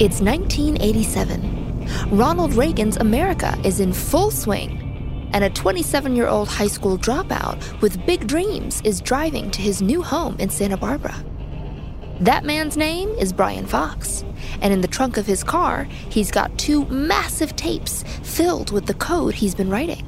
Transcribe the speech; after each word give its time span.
It's 0.00 0.22
1987. 0.22 2.16
Ronald 2.16 2.54
Reagan's 2.54 2.96
America 2.96 3.54
is 3.62 3.80
in 3.80 3.92
full 3.92 4.30
swing, 4.30 5.28
and 5.34 5.44
a 5.44 5.50
27 5.50 6.16
year 6.16 6.26
old 6.26 6.48
high 6.48 6.68
school 6.68 6.96
dropout 6.96 7.82
with 7.82 8.06
big 8.06 8.26
dreams 8.26 8.80
is 8.82 9.02
driving 9.02 9.50
to 9.50 9.60
his 9.60 9.82
new 9.82 10.00
home 10.00 10.36
in 10.38 10.48
Santa 10.48 10.78
Barbara. 10.78 11.14
That 12.18 12.46
man's 12.46 12.78
name 12.78 13.10
is 13.10 13.34
Brian 13.34 13.66
Fox, 13.66 14.24
and 14.62 14.72
in 14.72 14.80
the 14.80 14.88
trunk 14.88 15.18
of 15.18 15.26
his 15.26 15.44
car, 15.44 15.84
he's 16.08 16.30
got 16.30 16.56
two 16.56 16.86
massive 16.86 17.54
tapes 17.54 18.02
filled 18.22 18.70
with 18.70 18.86
the 18.86 18.94
code 18.94 19.34
he's 19.34 19.54
been 19.54 19.68
writing. 19.68 20.06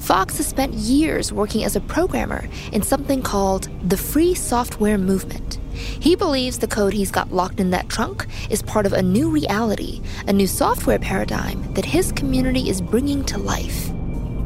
Fox 0.00 0.36
has 0.36 0.48
spent 0.48 0.74
years 0.74 1.32
working 1.32 1.64
as 1.64 1.76
a 1.76 1.80
programmer 1.80 2.46
in 2.72 2.82
something 2.82 3.22
called 3.22 3.70
the 3.88 3.96
Free 3.96 4.34
Software 4.34 4.98
Movement. 4.98 5.61
He 5.72 6.16
believes 6.16 6.58
the 6.58 6.66
code 6.66 6.92
he's 6.92 7.10
got 7.10 7.32
locked 7.32 7.60
in 7.60 7.70
that 7.70 7.88
trunk 7.88 8.26
is 8.50 8.62
part 8.62 8.86
of 8.86 8.92
a 8.92 9.02
new 9.02 9.30
reality, 9.30 10.00
a 10.26 10.32
new 10.32 10.46
software 10.46 10.98
paradigm 10.98 11.72
that 11.74 11.84
his 11.84 12.12
community 12.12 12.68
is 12.68 12.80
bringing 12.80 13.24
to 13.24 13.38
life, 13.38 13.90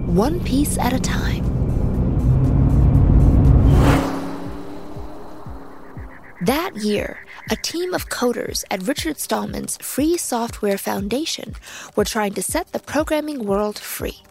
one 0.06 0.40
piece 0.40 0.78
at 0.78 0.92
a 0.92 1.00
time. 1.00 1.44
That 6.42 6.76
year, 6.76 7.18
a 7.50 7.56
team 7.56 7.94
of 7.94 8.08
coders 8.08 8.62
at 8.70 8.86
Richard 8.86 9.18
Stallman's 9.18 9.78
Free 9.78 10.16
Software 10.16 10.78
Foundation 10.78 11.56
were 11.96 12.04
trying 12.04 12.34
to 12.34 12.42
set 12.42 12.72
the 12.72 12.78
programming 12.78 13.46
world 13.46 13.78
free. 13.78 14.22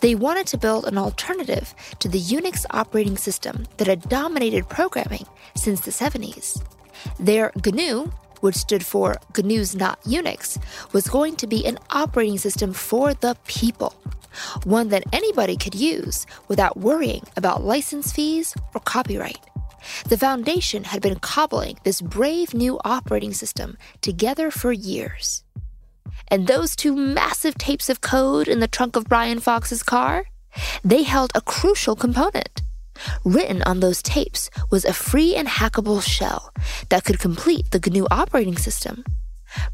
They 0.00 0.14
wanted 0.14 0.46
to 0.48 0.58
build 0.58 0.86
an 0.86 0.98
alternative 0.98 1.74
to 1.98 2.08
the 2.08 2.20
Unix 2.20 2.64
operating 2.70 3.16
system 3.16 3.66
that 3.76 3.86
had 3.86 4.08
dominated 4.08 4.68
programming 4.68 5.26
since 5.56 5.80
the 5.80 5.90
70s. 5.90 6.62
Their 7.18 7.52
GNU, 7.64 8.10
which 8.40 8.56
stood 8.56 8.84
for 8.84 9.16
GNU's 9.36 9.74
Not 9.74 10.02
Unix, 10.02 10.62
was 10.92 11.08
going 11.08 11.36
to 11.36 11.46
be 11.46 11.64
an 11.66 11.78
operating 11.90 12.38
system 12.38 12.72
for 12.72 13.14
the 13.14 13.36
people, 13.46 13.94
one 14.64 14.88
that 14.88 15.04
anybody 15.12 15.56
could 15.56 15.74
use 15.74 16.26
without 16.48 16.78
worrying 16.78 17.22
about 17.36 17.64
license 17.64 18.12
fees 18.12 18.54
or 18.74 18.80
copyright. 18.80 19.40
The 20.08 20.18
Foundation 20.18 20.84
had 20.84 21.00
been 21.00 21.18
cobbling 21.18 21.78
this 21.84 22.00
brave 22.00 22.52
new 22.52 22.78
operating 22.84 23.32
system 23.32 23.78
together 24.02 24.50
for 24.50 24.72
years. 24.72 25.42
And 26.30 26.46
those 26.46 26.76
two 26.76 26.94
massive 26.94 27.56
tapes 27.56 27.88
of 27.88 28.00
code 28.00 28.46
in 28.46 28.60
the 28.60 28.68
trunk 28.68 28.96
of 28.96 29.04
Brian 29.04 29.40
Fox's 29.40 29.82
car, 29.82 30.26
they 30.84 31.02
held 31.02 31.32
a 31.34 31.40
crucial 31.40 31.96
component. 31.96 32.62
Written 33.24 33.62
on 33.62 33.80
those 33.80 34.02
tapes 34.02 34.50
was 34.70 34.84
a 34.84 34.92
free 34.92 35.34
and 35.34 35.48
hackable 35.48 36.02
shell 36.02 36.52
that 36.90 37.04
could 37.04 37.18
complete 37.18 37.70
the 37.70 37.80
GNU 37.80 38.06
operating 38.10 38.56
system. 38.56 39.04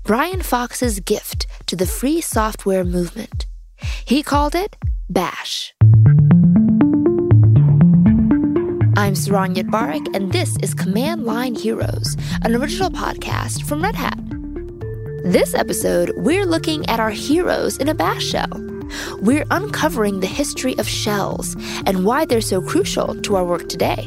Brian 0.05 0.43
Fox's 0.43 1.01
gift 1.01 1.47
to 1.67 1.77
the 1.77 1.87
free 1.87 2.21
software 2.21 2.85
movement. 2.85 3.47
He 4.05 4.23
called 4.23 4.55
it 4.55 4.77
Bash. 5.11 5.75
I'm 8.99 9.13
Saron 9.13 9.55
Yitbarek, 9.55 10.17
and 10.17 10.33
this 10.33 10.57
is 10.63 10.73
Command 10.73 11.25
Line 11.25 11.55
Heroes, 11.55 12.17
an 12.43 12.57
original 12.57 12.91
podcast 12.91 13.67
from 13.67 13.83
Red 13.83 13.95
Hat. 13.95 14.36
This 15.27 15.55
episode, 15.55 16.13
we're 16.15 16.47
looking 16.47 16.89
at 16.89 17.01
our 17.01 17.11
heroes 17.11 17.79
in 17.79 17.89
a 17.89 17.95
bash 17.95 18.25
shell. 18.25 18.49
We're 19.19 19.45
uncovering 19.51 20.21
the 20.21 20.29
history 20.29 20.79
of 20.79 20.89
shells 20.89 21.57
and 21.85 22.05
why 22.05 22.27
they're 22.27 22.41
so 22.41 22.63
crucial 22.63 23.21
to 23.23 23.35
our 23.35 23.45
work 23.45 23.69
today. 23.69 24.07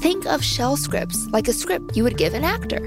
Think 0.00 0.26
of 0.26 0.42
shell 0.42 0.76
scripts 0.76 1.28
like 1.28 1.46
a 1.46 1.52
script 1.52 1.96
you 1.96 2.02
would 2.02 2.18
give 2.18 2.34
an 2.34 2.42
actor. 2.42 2.80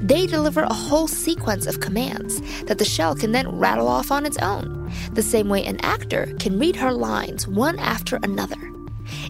They 0.00 0.26
deliver 0.26 0.62
a 0.62 0.74
whole 0.74 1.06
sequence 1.06 1.68
of 1.68 1.78
commands 1.78 2.40
that 2.62 2.78
the 2.78 2.84
shell 2.84 3.14
can 3.14 3.30
then 3.30 3.60
rattle 3.60 3.86
off 3.86 4.10
on 4.10 4.26
its 4.26 4.38
own, 4.38 4.90
the 5.12 5.22
same 5.22 5.48
way 5.48 5.64
an 5.64 5.78
actor 5.82 6.34
can 6.40 6.58
read 6.58 6.74
her 6.74 6.92
lines 6.92 7.46
one 7.46 7.78
after 7.78 8.18
another. 8.24 8.58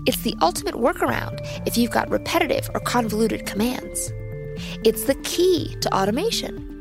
It's 0.07 0.23
the 0.23 0.37
ultimate 0.41 0.77
workaround 0.77 1.39
if 1.67 1.77
you've 1.77 1.91
got 1.91 2.09
repetitive 2.09 2.71
or 2.73 2.81
convoluted 2.81 3.45
commands. 3.45 4.11
It's 4.85 5.05
the 5.05 5.17
key 5.17 5.77
to 5.83 5.95
automation. 5.95 6.72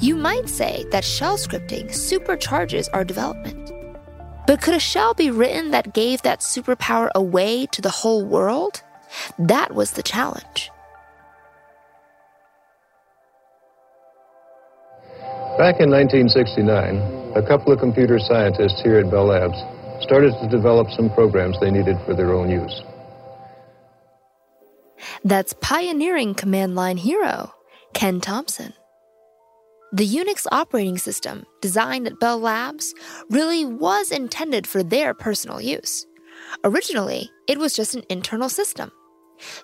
You 0.00 0.16
might 0.16 0.48
say 0.48 0.84
that 0.90 1.04
shell 1.04 1.36
scripting 1.36 1.90
supercharges 1.90 2.88
our 2.92 3.04
development. 3.04 3.72
But 4.46 4.62
could 4.62 4.74
a 4.74 4.80
shell 4.80 5.14
be 5.14 5.30
written 5.30 5.70
that 5.70 5.94
gave 5.94 6.22
that 6.22 6.40
superpower 6.40 7.10
away 7.14 7.66
to 7.66 7.82
the 7.82 7.90
whole 7.90 8.24
world? 8.24 8.82
That 9.38 9.74
was 9.74 9.92
the 9.92 10.02
challenge. 10.02 10.70
Back 15.58 15.80
in 15.80 15.90
1969, 15.90 17.36
a 17.36 17.46
couple 17.46 17.72
of 17.72 17.78
computer 17.78 18.18
scientists 18.18 18.80
here 18.82 18.98
at 18.98 19.10
Bell 19.10 19.26
Labs 19.26 19.58
started 20.00 20.32
to 20.40 20.48
develop 20.48 20.88
some 20.90 21.10
programs 21.10 21.60
they 21.60 21.70
needed 21.70 21.96
for 22.06 22.14
their 22.14 22.32
own 22.32 22.50
use. 22.50 22.82
That's 25.22 25.52
pioneering 25.60 26.34
command 26.34 26.74
line 26.74 26.96
hero, 26.96 27.52
Ken 27.92 28.20
Thompson. 28.20 28.72
The 29.92 30.06
Unix 30.06 30.46
operating 30.52 30.98
system, 30.98 31.44
designed 31.60 32.06
at 32.06 32.20
Bell 32.20 32.38
Labs, 32.38 32.94
really 33.28 33.64
was 33.64 34.12
intended 34.12 34.64
for 34.64 34.84
their 34.84 35.14
personal 35.14 35.60
use. 35.60 36.06
Originally, 36.62 37.28
it 37.48 37.58
was 37.58 37.74
just 37.74 37.96
an 37.96 38.04
internal 38.08 38.48
system. 38.48 38.92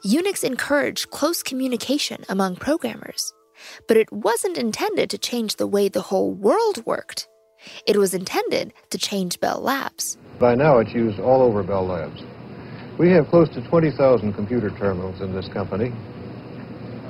Unix 0.04 0.42
encouraged 0.42 1.10
close 1.10 1.44
communication 1.44 2.24
among 2.28 2.56
programmers, 2.56 3.32
but 3.86 3.96
it 3.96 4.10
wasn't 4.10 4.58
intended 4.58 5.10
to 5.10 5.18
change 5.18 5.56
the 5.56 5.66
way 5.68 5.88
the 5.88 6.02
whole 6.02 6.32
world 6.32 6.84
worked. 6.84 7.28
It 7.86 7.96
was 7.96 8.12
intended 8.12 8.74
to 8.90 8.98
change 8.98 9.38
Bell 9.38 9.60
Labs. 9.60 10.18
By 10.40 10.56
now, 10.56 10.78
it's 10.78 10.92
used 10.92 11.20
all 11.20 11.40
over 11.40 11.62
Bell 11.62 11.86
Labs. 11.86 12.20
We 12.98 13.10
have 13.12 13.28
close 13.28 13.48
to 13.50 13.62
20,000 13.68 14.32
computer 14.32 14.70
terminals 14.70 15.20
in 15.20 15.32
this 15.32 15.46
company, 15.50 15.92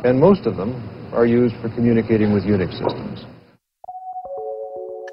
and 0.04 0.20
most 0.20 0.44
of 0.44 0.58
them 0.58 0.74
are 1.16 1.26
used 1.26 1.56
for 1.56 1.68
communicating 1.70 2.32
with 2.32 2.44
Unix 2.44 2.72
systems. 2.72 3.24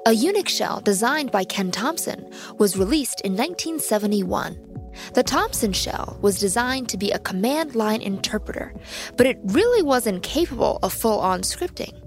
A 0.06 0.10
Unix 0.10 0.50
shell 0.50 0.80
designed 0.80 1.32
by 1.32 1.44
Ken 1.44 1.70
Thompson 1.70 2.30
was 2.58 2.76
released 2.76 3.22
in 3.22 3.32
1971. 3.32 4.90
The 5.14 5.22
Thompson 5.22 5.72
shell 5.72 6.18
was 6.20 6.38
designed 6.38 6.90
to 6.90 6.98
be 6.98 7.10
a 7.10 7.18
command 7.18 7.74
line 7.74 8.02
interpreter, 8.02 8.74
but 9.16 9.26
it 9.26 9.38
really 9.44 9.82
wasn't 9.82 10.22
capable 10.22 10.78
of 10.82 10.92
full 10.92 11.18
on 11.18 11.40
scripting. 11.40 11.98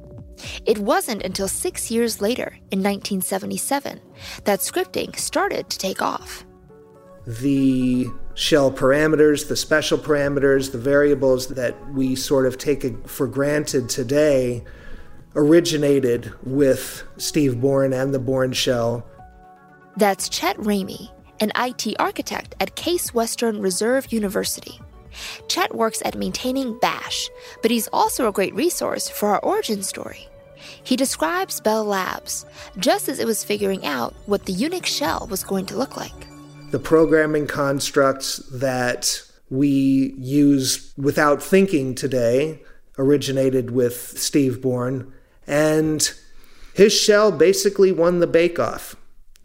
It 0.68 0.78
wasn't 0.78 1.24
until 1.24 1.48
six 1.48 1.90
years 1.90 2.22
later, 2.22 2.56
in 2.70 2.84
1977, 2.84 4.00
that 4.44 4.60
scripting 4.60 5.18
started 5.18 5.70
to 5.72 5.78
take 5.80 6.02
off. 6.04 6.46
The 7.26 8.08
shell 8.38 8.72
parameters, 8.72 9.48
the 9.48 9.56
special 9.56 9.98
parameters, 9.98 10.72
the 10.72 10.78
variables 10.78 11.48
that 11.48 11.76
we 11.94 12.16
sort 12.16 12.46
of 12.46 12.60
take 12.60 12.86
for 13.08 13.26
granted 13.26 13.90
today 13.90 14.64
originated 15.36 16.32
with 16.44 17.04
Steve 17.18 17.60
Bourne 17.60 17.94
and 17.94 18.14
the 18.14 18.20
Bourne 18.20 18.54
shell. 18.54 19.04
That's 19.98 20.30
Chet 20.30 20.56
Ramey, 20.58 21.10
an 21.40 21.52
IT 21.56 21.96
architect 21.98 22.54
at 22.60 22.76
Case 22.76 23.12
Western 23.12 23.60
Reserve 23.60 24.14
University. 24.14 24.80
Chet 25.48 25.74
works 25.74 26.04
at 26.06 26.16
maintaining 26.16 26.78
Bash, 26.78 27.30
but 27.64 27.72
he's 27.72 27.88
also 27.88 28.28
a 28.28 28.32
great 28.32 28.54
resource 28.54 29.10
for 29.10 29.30
our 29.30 29.40
origin 29.40 29.82
story. 29.82 30.28
He 30.84 30.96
describes 30.96 31.60
Bell 31.60 31.86
Labs 31.86 32.46
just 32.78 33.10
as 33.10 33.18
it 33.18 33.26
was 33.26 33.44
figuring 33.44 33.84
out 33.84 34.14
what 34.28 34.46
the 34.46 34.54
Unix 34.54 34.86
shell 34.86 35.28
was 35.28 35.44
going 35.44 35.66
to 35.68 35.78
look 35.78 35.98
like 35.98 36.27
the 36.72 36.80
programming 36.80 37.48
constructs 37.48 38.38
that 38.52 39.22
we 39.50 40.14
use 40.18 40.94
without 40.98 41.42
thinking 41.42 41.96
today 41.96 42.62
originated 42.98 43.72
with 43.72 43.96
Steve 44.20 44.62
Bourne, 44.62 45.12
and 45.46 46.14
his 46.74 46.94
shell 46.94 47.32
basically 47.32 47.92
won 47.92 48.20
the 48.20 48.28
bake-off. 48.28 48.96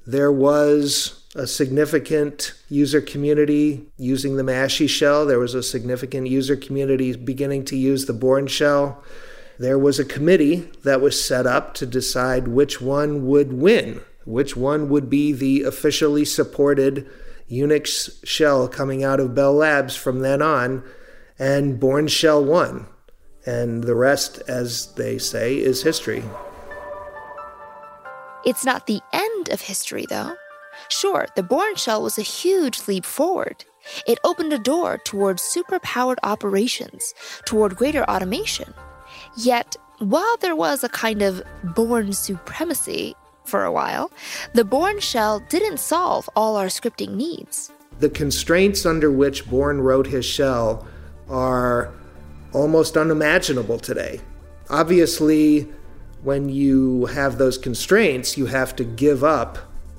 There 0.07 0.33
was 0.33 1.25
a 1.35 1.47
significant 1.47 2.55
user 2.69 3.01
community 3.01 3.87
using 3.97 4.37
the 4.37 4.43
Mashey 4.43 4.89
shell. 4.89 5.25
There 5.25 5.39
was 5.39 5.55
a 5.55 5.63
significant 5.63 6.29
user 6.29 6.57
community 6.57 7.17
beginning 7.17 7.65
to 7.67 7.77
use 7.77 8.07
the 8.07 8.13
Bourne 8.13 8.49
shell. 8.49 9.03
There 9.59 9.79
was 9.79 9.99
a 9.99 10.05
committee 10.05 10.71
that 10.83 11.01
was 11.01 11.25
set 11.25 11.47
up 11.47 11.75
to 11.75 11.87
decide 11.87 12.49
which 12.49 12.81
one 12.81 13.27
would 13.27 13.53
win 13.53 14.01
which 14.25 14.57
one 14.57 14.89
would 14.89 15.11
be 15.11 15.33
the 15.33 15.63
officially 15.63 16.25
supported 16.25 17.09
Unix 17.51 18.25
shell 18.25 18.69
coming 18.69 19.05
out 19.05 19.21
of 19.21 19.35
Bell 19.35 19.55
Labs 19.55 19.95
from 19.95 20.21
then 20.21 20.41
on, 20.41 20.83
and 21.39 21.79
Bourne 21.79 22.09
Shell 22.09 22.45
1. 22.45 22.87
And 23.45 23.85
the 23.85 23.95
rest, 23.95 24.41
as 24.47 24.95
they 24.95 25.19
say, 25.19 25.57
is 25.57 25.83
history. 25.83 26.23
It's 28.45 28.65
not 28.65 28.87
the 28.87 29.01
end 29.13 29.51
of 29.51 29.61
history, 29.61 30.07
though. 30.09 30.35
Sure, 30.89 31.27
the 31.37 31.43
Bourne 31.43 31.77
Shell 31.77 32.03
was 32.03 32.19
a 32.19 32.23
huge 32.23 32.87
leap 32.89 33.05
forward. 33.05 33.65
It 34.07 34.19
opened 34.25 34.53
a 34.53 34.59
door 34.59 34.99
toward 35.05 35.39
superpowered 35.39 36.19
operations, 36.23 37.15
toward 37.45 37.77
greater 37.77 38.05
automation. 38.05 38.73
Yet, 39.37 39.77
while 39.99 40.37
there 40.39 40.57
was 40.57 40.83
a 40.83 40.89
kind 40.89 41.23
of 41.23 41.43
Bourne 41.63 42.13
supremacy 42.13 43.15
for 43.53 43.65
a 43.65 43.71
while, 43.71 44.11
the 44.55 44.65
Bourne 44.65 44.99
shell 44.99 45.41
didn't 45.51 45.79
solve 45.79 46.29
all 46.35 46.57
our 46.57 46.69
scripting 46.69 47.17
needs. 47.17 47.71
The 47.99 48.09
constraints 48.09 48.87
under 48.87 49.13
which 49.13 49.47
Bourne 49.49 49.83
wrote 49.83 50.07
his 50.07 50.25
shell 50.25 50.89
are 51.29 51.93
almost 52.55 52.97
unimaginable 52.97 53.79
today. 53.79 54.21
Obviously, 54.71 55.69
when 56.23 56.49
you 56.49 57.07
have 57.07 57.37
those 57.37 57.59
constraints, 57.59 58.39
you 58.39 58.47
have 58.47 58.75
to 58.77 58.85
give 58.85 59.23
up 59.23 59.59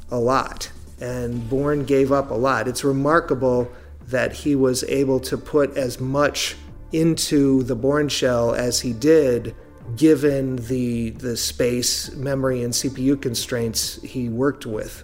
a 0.10 0.18
lot. 0.18 0.72
And 1.00 1.48
Bourne 1.48 1.86
gave 1.86 2.12
up 2.12 2.32
a 2.32 2.40
lot. 2.48 2.68
It's 2.68 2.84
remarkable 2.84 3.72
that 4.08 4.34
he 4.34 4.56
was 4.56 4.84
able 4.86 5.20
to 5.20 5.38
put 5.38 5.78
as 5.78 6.00
much 6.00 6.56
into 6.92 7.62
the 7.64 7.76
Bourne 7.76 8.10
shell 8.10 8.56
as 8.56 8.80
he 8.82 8.94
did 8.94 9.56
given 9.96 10.58
the 10.58 11.12
the 11.12 11.38
space, 11.38 12.12
memory 12.16 12.64
and 12.64 12.74
CPU 12.74 13.22
constraints 13.22 14.02
he 14.02 14.30
worked 14.30 14.66
with. 14.66 15.04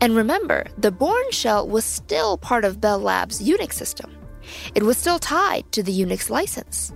And 0.00 0.14
remember, 0.14 0.66
the 0.76 0.90
Bourne 0.90 1.30
shell 1.30 1.66
was 1.66 1.84
still 1.84 2.36
part 2.36 2.64
of 2.64 2.80
Bell 2.80 2.98
Labs' 2.98 3.40
Unix 3.40 3.72
system. 3.72 4.14
It 4.74 4.82
was 4.82 4.96
still 4.98 5.18
tied 5.18 5.70
to 5.72 5.82
the 5.82 5.98
Unix 5.98 6.30
license. 6.30 6.92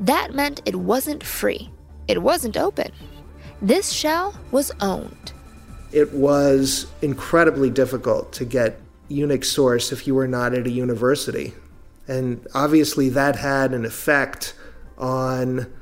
That 0.00 0.34
meant 0.34 0.60
it 0.64 0.76
wasn't 0.76 1.22
free. 1.22 1.70
It 2.08 2.22
wasn't 2.22 2.56
open. 2.56 2.90
This 3.62 3.92
shell 3.92 4.34
was 4.50 4.72
owned. 4.80 5.32
It 5.92 6.12
was 6.12 6.86
incredibly 7.02 7.70
difficult 7.70 8.32
to 8.32 8.44
get 8.44 8.80
Unix 9.10 9.46
source 9.46 9.92
if 9.92 10.06
you 10.06 10.14
were 10.14 10.28
not 10.28 10.54
at 10.54 10.66
a 10.66 10.70
university. 10.70 11.52
And 12.08 12.46
obviously, 12.54 13.08
that 13.10 13.36
had 13.36 13.72
an 13.72 13.84
effect 13.84 14.54
on 14.98 15.72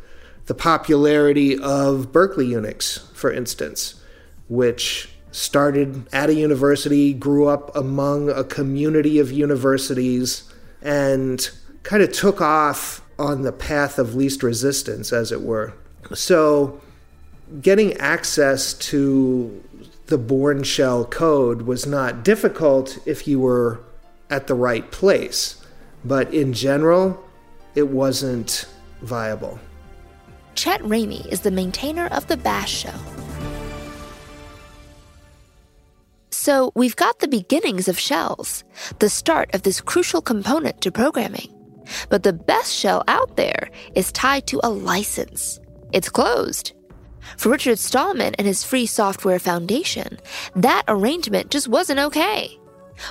the 0.48 0.54
popularity 0.54 1.58
of 1.58 2.10
Berkeley 2.10 2.48
Unix, 2.48 3.14
for 3.14 3.30
instance, 3.30 4.00
which 4.48 5.10
started 5.30 6.08
at 6.10 6.30
a 6.30 6.34
university, 6.34 7.12
grew 7.12 7.46
up 7.46 7.74
among 7.76 8.30
a 8.30 8.42
community 8.42 9.18
of 9.18 9.30
universities, 9.30 10.50
and 10.80 11.50
kind 11.82 12.02
of 12.02 12.10
took 12.12 12.40
off 12.40 13.02
on 13.18 13.42
the 13.42 13.52
path 13.52 13.98
of 13.98 14.14
least 14.14 14.42
resistance, 14.42 15.12
as 15.12 15.30
it 15.30 15.42
were. 15.42 15.74
So, 16.14 16.80
getting 17.60 17.92
access 17.98 18.72
to 18.72 19.62
the 20.06 20.16
Bourne 20.16 20.62
shell 20.62 21.04
code 21.04 21.62
was 21.62 21.86
not 21.86 22.24
difficult 22.24 22.98
if 23.04 23.28
you 23.28 23.38
were 23.38 23.80
at 24.30 24.46
the 24.46 24.54
right 24.54 24.90
place, 24.90 25.62
but 26.06 26.32
in 26.32 26.54
general, 26.54 27.22
it 27.74 27.88
wasn't 27.88 28.64
viable. 29.02 29.60
Chet 30.58 30.82
Ramey 30.82 31.24
is 31.28 31.42
the 31.42 31.52
maintainer 31.52 32.08
of 32.08 32.26
the 32.26 32.36
Bash 32.36 32.78
shell. 32.78 33.00
So 36.32 36.72
we've 36.74 36.96
got 36.96 37.20
the 37.20 37.28
beginnings 37.28 37.86
of 37.86 37.96
shells, 37.96 38.64
the 38.98 39.08
start 39.08 39.54
of 39.54 39.62
this 39.62 39.80
crucial 39.80 40.20
component 40.20 40.80
to 40.80 40.90
programming. 40.90 41.54
But 42.08 42.24
the 42.24 42.32
best 42.32 42.74
shell 42.74 43.04
out 43.06 43.36
there 43.36 43.70
is 43.94 44.10
tied 44.10 44.48
to 44.48 44.58
a 44.64 44.68
license. 44.68 45.60
It's 45.92 46.08
closed. 46.08 46.72
For 47.36 47.50
Richard 47.50 47.78
Stallman 47.78 48.34
and 48.34 48.44
his 48.44 48.64
Free 48.64 48.86
Software 48.86 49.38
Foundation, 49.38 50.18
that 50.56 50.82
arrangement 50.88 51.52
just 51.52 51.68
wasn't 51.68 52.00
okay. 52.00 52.58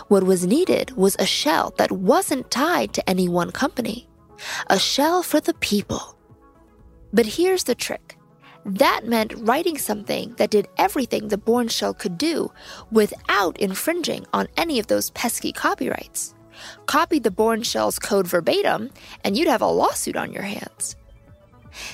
What 0.09 0.23
was 0.25 0.45
needed 0.45 0.91
was 0.97 1.15
a 1.17 1.25
shell 1.25 1.73
that 1.77 1.93
wasn't 1.93 2.51
tied 2.51 2.91
to 2.95 3.09
any 3.09 3.29
one 3.29 3.51
company, 3.51 4.09
a 4.69 4.77
shell 4.77 5.23
for 5.23 5.39
the 5.39 5.53
people. 5.53 6.16
But 7.13 7.25
here's 7.25 7.63
the 7.63 7.75
trick 7.75 8.17
that 8.65 9.05
meant 9.05 9.33
writing 9.37 9.77
something 9.77 10.35
that 10.37 10.49
did 10.49 10.67
everything 10.77 11.29
the 11.29 11.37
Bourne 11.37 11.69
shell 11.69 11.93
could 11.93 12.17
do 12.17 12.51
without 12.91 13.57
infringing 13.57 14.25
on 14.33 14.49
any 14.57 14.77
of 14.77 14.87
those 14.87 15.09
pesky 15.11 15.53
copyrights. 15.53 16.35
Copy 16.85 17.19
the 17.19 17.31
Bourne 17.31 17.63
shell's 17.63 17.97
code 17.97 18.27
verbatim, 18.27 18.89
and 19.23 19.37
you'd 19.37 19.47
have 19.47 19.61
a 19.61 19.67
lawsuit 19.67 20.17
on 20.17 20.33
your 20.33 20.43
hands. 20.43 20.97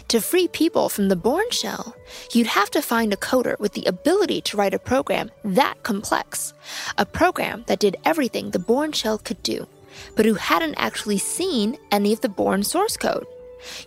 To 0.08 0.22
free 0.22 0.48
people 0.48 0.90
from 0.90 1.10
the 1.10 1.16
Bourne 1.16 1.52
shell, 1.52 1.96
you'd 2.32 2.48
have 2.48 2.72
to 2.72 2.82
find 2.82 3.14
a 3.14 3.18
coder 3.18 3.60
with 3.60 3.74
the 3.74 3.86
ability 3.86 4.42
to 4.42 4.58
write 4.58 4.74
a 4.74 4.80
program 4.80 5.30
that 5.44 5.84
complex, 5.84 6.54
a 6.98 7.06
program 7.06 7.66
that 7.68 7.80
did 7.80 7.98
everything 8.06 8.50
the 8.50 8.60
Bourne 8.60 8.94
shell 8.94 9.18
could 9.18 9.44
do, 9.44 9.68
but 10.16 10.26
who 10.26 10.36
hadn't 10.36 10.76
actually 10.76 11.18
seen 11.20 11.78
any 11.92 12.14
of 12.14 12.22
the 12.22 12.30
Bourne 12.30 12.64
source 12.64 12.98
code. 12.98 13.28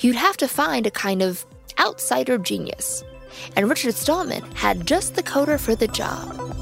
You'd 0.01 0.17
have 0.17 0.37
to 0.39 0.49
find 0.49 0.87
a 0.87 0.91
kind 0.91 1.23
of 1.23 1.45
outsider 1.79 2.39
genius. 2.39 3.05
And 3.57 3.69
Richard 3.69 3.95
Stallman 3.95 4.43
had 4.55 4.87
just 4.87 5.15
the 5.15 5.23
coder 5.23 5.61
for 5.61 5.75
the 5.75 5.89
job. 5.89 6.57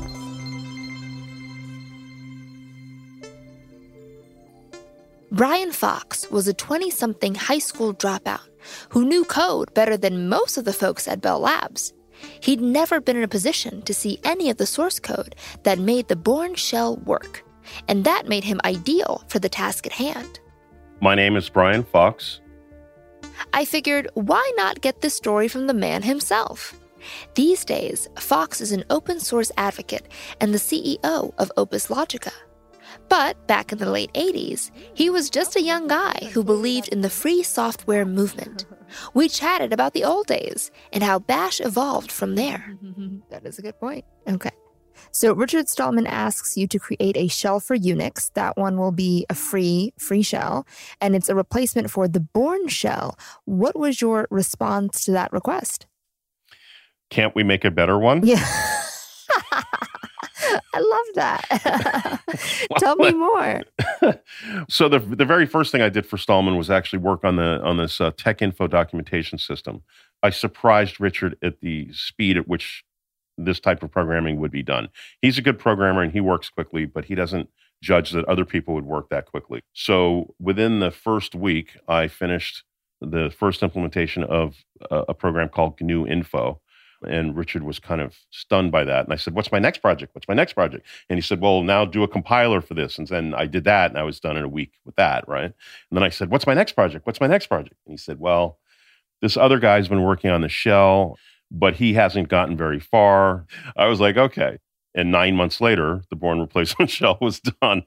Brian 5.31 5.73
Fox 5.73 6.31
was 6.31 6.47
a 6.47 6.55
20 6.55 6.91
something 6.91 7.35
high 7.35 7.59
school 7.59 7.93
dropout 7.93 8.47
who 8.91 9.05
knew 9.05 9.25
code 9.25 9.75
better 9.75 9.97
than 9.97 10.29
most 10.29 10.57
of 10.57 10.65
the 10.65 10.73
folks 10.73 11.09
at 11.09 11.21
Bell 11.21 11.41
Labs. 11.41 11.93
He'd 12.41 12.61
never 12.61 13.01
been 13.01 13.17
in 13.17 13.25
a 13.25 13.29
position 13.29 13.83
to 13.83 13.93
see 13.93 14.21
any 14.23 14.49
of 14.49 14.59
the 14.59 14.67
source 14.67 15.01
code 15.01 15.35
that 15.65 15.81
made 15.81 16.07
the 16.07 16.15
Bourne 16.17 16.55
shell 16.55 16.99
work, 16.99 17.45
and 17.89 18.05
that 18.05 18.29
made 18.29 18.45
him 18.45 18.61
ideal 18.65 19.25
for 19.29 19.41
the 19.41 19.49
task 19.49 19.87
at 19.87 19.93
hand. 19.93 20.39
My 21.01 21.17
name 21.17 21.37
is 21.37 21.49
Brian 21.49 21.83
Fox. 21.83 22.41
I 23.53 23.65
figured, 23.65 24.09
why 24.15 24.51
not 24.57 24.81
get 24.81 25.01
this 25.01 25.15
story 25.15 25.49
from 25.49 25.67
the 25.67 25.75
man 25.75 26.03
himself? 26.03 26.75
These 27.35 27.65
days, 27.65 28.09
Fox 28.19 28.61
is 28.61 28.73
an 28.73 28.85
open 28.91 29.21
source 29.21 29.53
advocate 29.57 30.09
and 30.41 30.53
the 30.53 30.59
CEO 30.59 31.33
of 31.39 31.53
Opus 31.57 31.89
Logica. 31.89 32.33
But 33.09 33.47
back 33.47 33.73
in 33.73 33.79
the 33.79 33.91
late 33.91 34.13
80s, 34.15 34.71
he 34.95 35.11
was 35.11 35.31
just 35.31 35.57
a 35.57 35.63
young 35.63 35.87
guy 35.87 36.31
who 36.33 36.45
believed 36.45 36.89
in 36.89 37.03
the 37.03 37.11
free 37.11 37.43
software 37.43 38.05
movement. 38.05 38.67
We 39.13 39.29
chatted 39.29 39.73
about 39.73 39.93
the 39.93 40.05
old 40.05 40.27
days 40.27 40.71
and 40.93 41.03
how 41.03 41.19
Bash 41.19 41.61
evolved 41.61 42.13
from 42.13 42.37
there. 42.37 42.77
that 43.31 43.45
is 43.45 43.59
a 43.59 43.63
good 43.63 43.79
point. 43.79 44.05
Okay. 44.29 44.51
So 45.11 45.33
Richard 45.33 45.69
Stallman 45.69 46.07
asks 46.07 46.57
you 46.57 46.67
to 46.69 46.79
create 46.79 47.17
a 47.17 47.29
shell 47.29 47.61
for 47.61 47.77
Unix. 47.77 48.33
That 48.35 48.57
one 48.57 48.79
will 48.79 48.93
be 48.93 49.27
a 49.31 49.35
free 49.35 49.93
free 49.99 50.23
shell 50.23 50.67
and 51.01 51.15
it's 51.15 51.29
a 51.29 51.35
replacement 51.35 51.91
for 51.91 52.09
the 52.09 52.21
Bourne 52.21 52.69
shell. 52.69 53.19
What 53.45 53.79
was 53.79 54.01
your 54.01 54.27
response 54.31 55.05
to 55.05 55.13
that 55.13 55.33
request? 55.33 55.87
Can't 57.11 57.35
we 57.35 57.43
make 57.43 57.65
a 57.65 57.71
better 57.71 57.99
one? 57.99 58.27
Yeah. 58.27 58.45
I 60.75 60.81
love 60.81 61.15
that. 61.15 62.21
Tell 62.79 62.97
me 62.97 63.13
more. 63.13 63.63
so 64.69 64.89
the 64.89 64.99
the 64.99 65.25
very 65.25 65.47
first 65.47 65.73
thing 65.73 65.83
I 65.83 65.89
did 65.89 66.07
for 66.07 66.19
Stallman 66.19 66.57
was 66.57 66.71
actually 66.71 66.99
work 66.99 67.25
on 67.25 67.37
the 67.37 67.63
on 67.63 67.77
this 67.77 68.01
uh, 68.01 68.11
Texinfo 68.13 68.69
documentation 68.69 69.39
system. 69.39 69.83
I 70.23 70.31
surprised 70.31 71.01
Richard 71.01 71.37
at 71.43 71.61
the 71.61 71.93
speed 71.93 72.37
at 72.37 72.49
which 72.49 72.85
this 73.37 73.61
type 73.61 73.83
of 73.83 73.91
programming 73.91 74.39
would 74.41 74.51
be 74.51 74.63
done. 74.63 74.89
He's 75.21 75.39
a 75.39 75.43
good 75.43 75.59
programmer 75.59 76.03
and 76.03 76.13
he 76.13 76.21
works 76.21 76.49
quickly, 76.49 76.87
but 76.87 77.05
he 77.05 77.15
doesn't 77.15 77.49
judge 77.83 78.11
that 78.13 78.25
other 78.27 78.45
people 78.45 78.75
would 78.75 78.87
work 78.87 79.09
that 79.11 79.27
quickly. 79.27 79.61
So 79.73 80.35
within 80.41 80.81
the 80.81 80.91
first 80.91 81.35
week, 81.35 81.77
I 81.89 82.09
finished 82.09 82.63
the 83.01 83.31
first 83.31 83.63
implementation 83.63 84.25
of 84.25 84.57
a, 84.91 85.05
a 85.09 85.15
program 85.15 85.49
called 85.49 85.81
GNU 85.81 86.07
Info 86.07 86.61
and 87.07 87.37
Richard 87.37 87.63
was 87.63 87.79
kind 87.79 88.01
of 88.01 88.17
stunned 88.31 88.73
by 88.73 88.85
that. 88.85 89.05
And 89.05 89.13
I 89.13 89.17
said, 89.17 89.35
What's 89.35 89.53
my 89.53 89.59
next 89.59 89.79
project? 89.79 90.15
What's 90.15 90.29
my 90.29 90.35
next 90.35 90.55
project? 90.55 90.87
And 91.09 91.17
he 91.17 91.23
said, 91.23 91.41
Well, 91.41 91.63
now 91.63 91.85
do 91.85 92.03
a 92.03 92.09
compiler 92.09 92.61
for 92.61 92.75
this. 92.75 92.99
And 92.99 93.07
then 93.09 93.35
I 93.35 93.47
did 93.47 93.65
that 93.65 93.91
and 93.91 93.99
I 93.99 94.03
was 94.03 94.21
done 94.21 94.37
in 94.37 94.45
a 94.45 94.49
week 94.49 94.73
with 94.85 94.97
that, 94.97 95.29
right? 95.29 95.45
And 95.45 95.55
then 95.93 96.03
I 96.03 96.09
said, 96.09 96.31
What's 96.31 96.47
my 96.47 96.55
next 96.55 96.73
project? 96.73 97.07
What's 97.07 97.21
my 97.21 97.27
next 97.27 97.47
project? 97.47 97.77
And 97.87 97.93
he 97.93 97.97
said, 97.97 98.19
Well, 98.19 98.59
this 99.23 99.37
other 99.37 99.59
guy's 99.59 99.89
been 99.89 100.03
working 100.03 100.31
on 100.31 100.41
the 100.41 100.49
shell, 100.49 101.19
but 101.55 101.77
he 101.77 101.95
hasn't 101.95 102.29
gotten 102.29 102.57
very 102.57 102.81
far. 102.81 103.47
I 103.77 103.87
was 103.87 104.01
like, 104.01 104.17
Okay. 104.17 104.59
And 104.95 105.11
nine 105.11 105.35
months 105.35 105.61
later, 105.61 106.03
the 106.11 106.17
Bourne 106.17 106.41
replacement 106.41 106.91
shell 106.99 107.19
was 107.21 107.41
done. 107.41 107.85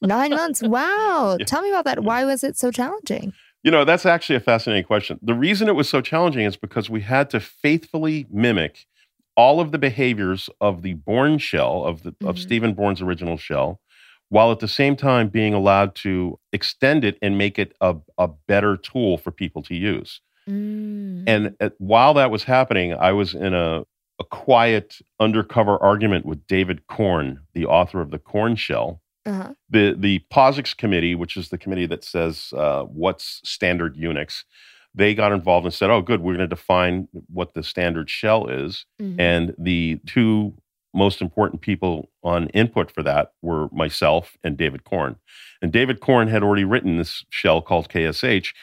Nine 0.00 0.30
months. 0.30 0.62
Wow. 0.62 1.36
Yeah. 1.38 1.44
Tell 1.44 1.62
me 1.62 1.70
about 1.70 1.84
that. 1.86 2.04
Why 2.04 2.24
was 2.24 2.44
it 2.44 2.56
so 2.56 2.70
challenging? 2.70 3.32
You 3.62 3.70
know, 3.70 3.84
that's 3.84 4.06
actually 4.06 4.36
a 4.36 4.40
fascinating 4.40 4.84
question. 4.84 5.18
The 5.22 5.34
reason 5.34 5.68
it 5.68 5.74
was 5.74 5.88
so 5.88 6.00
challenging 6.00 6.44
is 6.44 6.56
because 6.56 6.88
we 6.88 7.00
had 7.00 7.30
to 7.30 7.40
faithfully 7.40 8.26
mimic 8.30 8.86
all 9.36 9.60
of 9.60 9.72
the 9.72 9.78
behaviors 9.78 10.48
of 10.60 10.82
the 10.82 10.94
Bourne 10.94 11.38
shell, 11.38 11.84
of, 11.84 12.02
the, 12.02 12.12
mm-hmm. 12.12 12.28
of 12.28 12.38
Stephen 12.38 12.74
Bourne's 12.74 13.02
original 13.02 13.36
shell, 13.36 13.80
while 14.28 14.50
at 14.50 14.60
the 14.60 14.68
same 14.68 14.96
time 14.96 15.28
being 15.28 15.52
allowed 15.52 15.94
to 15.96 16.38
extend 16.52 17.04
it 17.04 17.18
and 17.20 17.36
make 17.36 17.58
it 17.58 17.74
a, 17.80 17.96
a 18.18 18.28
better 18.28 18.76
tool 18.76 19.18
for 19.18 19.30
people 19.30 19.62
to 19.64 19.74
use. 19.74 20.20
Mm. 20.48 21.24
And 21.26 21.56
at, 21.60 21.74
while 21.78 22.14
that 22.14 22.30
was 22.30 22.44
happening, 22.44 22.94
I 22.94 23.12
was 23.12 23.34
in 23.34 23.54
a, 23.54 23.84
a 24.18 24.24
quiet 24.24 24.96
undercover 25.20 25.76
argument 25.82 26.24
with 26.26 26.46
David 26.46 26.86
Korn, 26.86 27.40
the 27.54 27.66
author 27.66 28.00
of 28.00 28.10
the 28.10 28.18
Korn 28.18 28.56
shell, 28.56 29.00
uh-huh. 29.26 29.52
The 29.68 29.96
the 29.98 30.20
POSIX 30.32 30.76
committee, 30.76 31.14
which 31.14 31.36
is 31.36 31.48
the 31.48 31.58
committee 31.58 31.86
that 31.86 32.04
says 32.04 32.52
uh, 32.56 32.84
what's 32.84 33.40
standard 33.44 33.96
Unix, 33.96 34.44
they 34.94 35.14
got 35.14 35.32
involved 35.32 35.66
and 35.66 35.74
said, 35.74 35.90
"Oh, 35.90 36.00
good, 36.00 36.20
we're 36.20 36.36
going 36.36 36.48
to 36.48 36.54
define 36.54 37.08
what 37.28 37.54
the 37.54 37.64
standard 37.64 38.08
shell 38.08 38.46
is." 38.46 38.86
Mhm. 39.02 39.16
And 39.18 39.54
the 39.58 40.00
two 40.06 40.54
most 40.94 41.20
important 41.20 41.60
people 41.60 42.08
on 42.22 42.48
input 42.50 42.90
for 42.90 43.02
that 43.02 43.32
were 43.42 43.68
myself 43.72 44.36
and 44.44 44.56
David 44.56 44.84
Korn. 44.84 45.16
And 45.60 45.72
David 45.72 46.00
Korn 46.00 46.28
had 46.28 46.42
already 46.42 46.64
written 46.64 46.96
this 46.96 47.24
shell 47.28 47.60
called 47.60 47.88
KSH, 47.88 48.54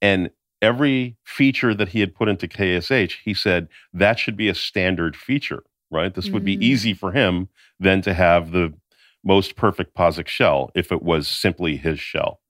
and 0.00 0.30
every 0.64 1.16
feature 1.24 1.74
that 1.74 1.90
he 1.90 2.00
had 2.00 2.14
put 2.14 2.28
into 2.28 2.48
KSH, 2.48 3.18
he 3.24 3.34
said 3.34 3.68
that 3.92 4.18
should 4.18 4.36
be 4.36 4.48
a 4.48 4.54
standard 4.54 5.16
feature, 5.16 5.62
right? 5.90 6.14
This 6.14 6.30
would 6.30 6.44
be 6.44 6.56
Mm. 6.56 6.62
easy 6.62 6.94
for 6.94 7.12
him 7.12 7.48
then 7.78 8.02
to 8.02 8.14
have 8.14 8.50
the 8.52 8.72
most 9.22 9.56
perfect 9.56 9.94
POSIX 9.94 10.28
shell 10.28 10.70
if 10.74 10.90
it 10.90 11.02
was 11.02 11.28
simply 11.28 11.76
his 11.76 12.00
shell. 12.00 12.40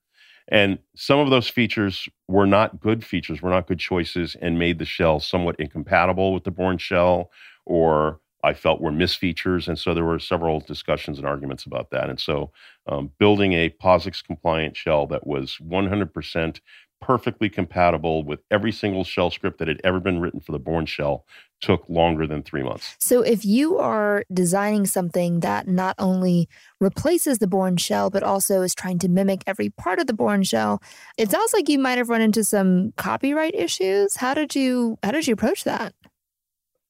And 0.49 0.79
some 0.95 1.19
of 1.21 1.31
those 1.31 1.49
features 1.49 2.09
were 2.29 2.47
not 2.47 2.81
good 2.81 3.05
features, 3.05 3.41
were 3.43 3.51
not 3.51 3.67
good 3.67 3.79
choices, 3.79 4.37
and 4.41 4.59
made 4.59 4.79
the 4.79 4.85
shell 4.85 5.21
somewhat 5.21 5.57
incompatible 5.59 6.35
with 6.35 6.45
the 6.45 6.51
Bourne 6.51 6.79
shell, 6.79 7.31
or 7.65 8.21
I 8.43 8.53
felt 8.53 8.83
were 8.83 8.93
misfeatures. 8.93 9.69
And 9.69 9.79
so 9.79 9.95
there 9.95 10.05
were 10.05 10.19
several 10.19 10.61
discussions 10.61 11.17
and 11.19 11.27
arguments 11.27 11.65
about 11.65 11.91
that. 11.93 12.11
And 12.11 12.21
so 12.21 12.53
um, 12.87 13.11
building 13.19 13.55
a 13.55 13.71
POSIX 13.71 14.23
compliant 14.23 14.77
shell 14.77 15.07
that 15.07 15.27
was 15.27 15.57
100% 15.63 16.61
perfectly 17.05 17.51
compatible 17.51 18.25
with 18.25 18.41
every 18.51 18.73
single 18.73 19.05
shell 19.05 19.31
script 19.31 19.59
that 19.59 19.69
had 19.69 19.81
ever 19.85 20.01
been 20.01 20.21
written 20.21 20.41
for 20.41 20.53
the 20.53 20.59
Bourne 20.59 20.87
shell 20.87 21.27
took 21.61 21.89
longer 21.89 22.27
than 22.27 22.43
three 22.43 22.63
months. 22.63 22.97
So 23.01 23.23
if 23.23 23.45
you 23.45 23.79
are 23.79 24.25
designing 24.33 24.87
something 24.87 25.41
that 25.41 25.69
not 25.69 25.95
only 25.99 26.49
replaces 26.81 27.39
the 27.39 27.47
Bourne 27.47 27.77
shell, 27.77 28.11
but 28.11 28.23
also 28.23 28.63
is 28.63 28.75
trying 28.75 28.99
to 29.01 29.09
mimic 29.09 29.43
every 29.47 29.71
part 29.71 29.99
of 29.99 30.07
the 30.07 30.15
Bourne 30.15 30.43
shell, 30.43 30.83
it 31.19 31.31
sounds 31.31 31.53
like 31.53 31.69
you 31.69 31.79
might 31.79 31.99
have 31.99 32.09
run 32.09 32.21
into 32.21 32.45
some 32.45 32.93
copyright 32.97 33.55
issues. 33.55 34.17
How 34.17 34.35
did 34.35 34.55
you 34.55 34.99
how 35.03 35.11
did 35.11 35.27
you 35.27 35.35
approach 35.35 35.65
that? 35.65 35.95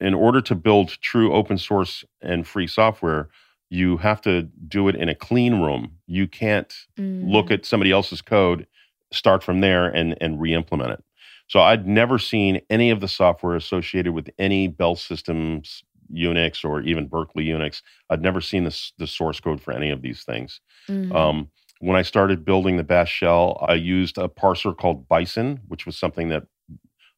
in 0.00 0.14
order 0.14 0.40
to 0.42 0.54
build 0.54 0.88
true 1.00 1.32
open 1.32 1.58
source 1.58 2.04
and 2.20 2.46
free 2.46 2.66
software, 2.66 3.28
you 3.70 3.96
have 3.96 4.20
to 4.20 4.42
do 4.68 4.88
it 4.88 4.94
in 4.94 5.08
a 5.08 5.14
clean 5.14 5.60
room. 5.60 5.92
You 6.06 6.28
can't 6.28 6.72
look 6.98 7.46
mm. 7.46 7.52
at 7.52 7.64
somebody 7.64 7.90
else's 7.90 8.20
code, 8.20 8.66
start 9.14 9.42
from 9.42 9.60
there, 9.60 9.86
and 9.88 10.16
and 10.20 10.40
re-implement 10.40 10.92
it. 10.92 11.04
So 11.48 11.60
I'd 11.60 11.86
never 11.86 12.18
seen 12.18 12.60
any 12.70 12.90
of 12.90 13.00
the 13.00 13.08
software 13.08 13.54
associated 13.56 14.12
with 14.12 14.30
any 14.38 14.68
Bell 14.68 14.96
Systems 14.96 15.82
Unix 16.12 16.64
or 16.64 16.80
even 16.82 17.06
Berkeley 17.06 17.46
Unix. 17.46 17.82
I'd 18.10 18.22
never 18.22 18.40
seen 18.40 18.64
this 18.64 18.92
the 18.98 19.06
source 19.06 19.40
code 19.40 19.60
for 19.60 19.72
any 19.72 19.90
of 19.90 20.02
these 20.02 20.22
things. 20.24 20.60
Mhm. 20.88 21.14
Um, 21.14 21.50
when 21.80 21.96
I 21.96 22.02
started 22.02 22.44
building 22.44 22.76
the 22.76 22.84
Bash 22.84 23.12
shell, 23.12 23.64
I 23.68 23.74
used 23.74 24.16
a 24.16 24.28
parser 24.28 24.76
called 24.76 25.08
Bison, 25.08 25.60
which 25.68 25.86
was 25.86 25.98
something 25.98 26.28
that 26.28 26.44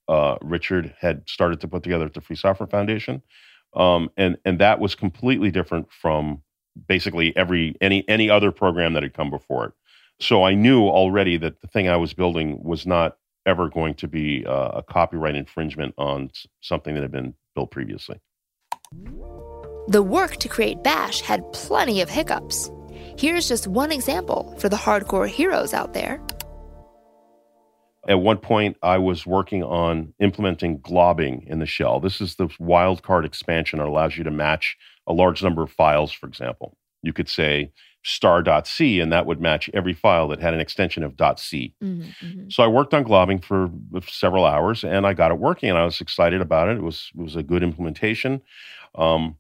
uh, 0.09 0.37
Richard 0.43 0.95
had 1.01 1.29
started 1.29 1.61
to 1.61 1.69
put 1.69 1.83
together 1.83 2.07
at 2.07 2.15
the 2.15 2.21
Free 2.21 2.37
Software 2.37 2.69
Foundation, 2.69 3.23
um, 3.75 4.11
and 4.17 4.37
and 4.45 4.59
that 4.61 4.79
was 4.81 4.95
completely 4.95 5.51
different 5.51 5.91
from 5.93 6.43
basically 6.89 7.37
every 7.37 7.75
any 7.81 8.09
any 8.09 8.31
other 8.31 8.53
program 8.53 8.93
that 8.93 9.03
had 9.03 9.15
come 9.15 9.31
before 9.31 9.67
it. 9.67 9.73
So 10.21 10.45
I 10.45 10.55
knew 10.55 10.85
already 10.85 11.37
that 11.39 11.61
the 11.61 11.69
thing 11.69 11.89
I 11.89 11.97
was 11.97 12.15
building 12.15 12.63
was 12.63 12.87
not 12.87 13.17
ever 13.45 13.69
going 13.69 13.95
to 13.95 14.09
be 14.09 14.45
uh, 14.47 14.71
a 14.75 14.83
copyright 14.83 15.35
infringement 15.35 15.95
on 15.99 16.31
something 16.61 16.95
that 16.95 17.03
had 17.03 17.13
been 17.13 17.35
built 17.55 17.71
previously. 17.71 18.21
The 19.89 20.03
work 20.03 20.37
to 20.39 20.49
create 20.49 20.83
Bash 20.83 21.21
had 21.21 21.45
plenty 21.53 22.01
of 22.01 22.09
hiccups. 22.09 22.71
Here's 23.19 23.49
just 23.49 23.67
one 23.67 23.93
example 23.93 24.55
for 24.59 24.69
the 24.69 24.77
hardcore 24.77 25.29
heroes 25.29 25.73
out 25.73 25.93
there. 25.93 26.21
At 28.09 28.21
one 28.21 28.39
point, 28.39 28.77
I 28.83 28.99
was 28.99 29.27
working 29.27 29.65
on 29.65 30.15
implementing 30.21 30.79
globbing 30.79 31.47
in 31.47 31.59
the 31.59 31.67
shell. 31.67 31.99
This 32.01 32.21
is 32.21 32.37
the 32.37 32.47
wildcard 32.61 33.25
expansion 33.25 33.79
that 33.79 33.89
allows 33.89 34.17
you 34.17 34.25
to 34.25 34.31
match 34.31 34.77
a 35.07 35.13
large 35.13 35.43
number 35.43 35.63
of 35.63 35.73
files, 35.73 36.13
for 36.13 36.27
example. 36.27 36.77
You 37.03 37.13
could 37.13 37.29
say 37.29 37.73
star.c, 38.07 39.01
and 39.01 39.13
that 39.13 39.27
would 39.27 39.41
match 39.41 39.69
every 39.75 39.93
file 39.93 40.29
that 40.29 40.41
had 40.41 40.55
an 40.55 40.61
extension 40.61 41.03
of 41.03 41.15
.c. 41.39 41.75
Mhm, 41.83 42.15
mhm. 42.23 42.53
So 42.53 42.63
I 42.63 42.69
worked 42.69 42.95
on 42.95 43.05
globbing 43.05 43.43
for 43.43 43.69
several 44.09 44.45
hours, 44.47 44.85
and 44.85 45.05
I 45.05 45.13
got 45.13 45.33
it 45.33 45.39
working, 45.39 45.69
and 45.71 45.79
I 45.79 45.85
was 45.85 46.01
excited 46.01 46.41
about 46.41 46.69
it. 46.69 46.77
It 46.77 46.83
was 46.83 47.11
it 47.19 47.21
was 47.21 47.35
a 47.35 47.43
good 47.43 47.65
implementation. 47.65 48.43
Um, 48.95 49.37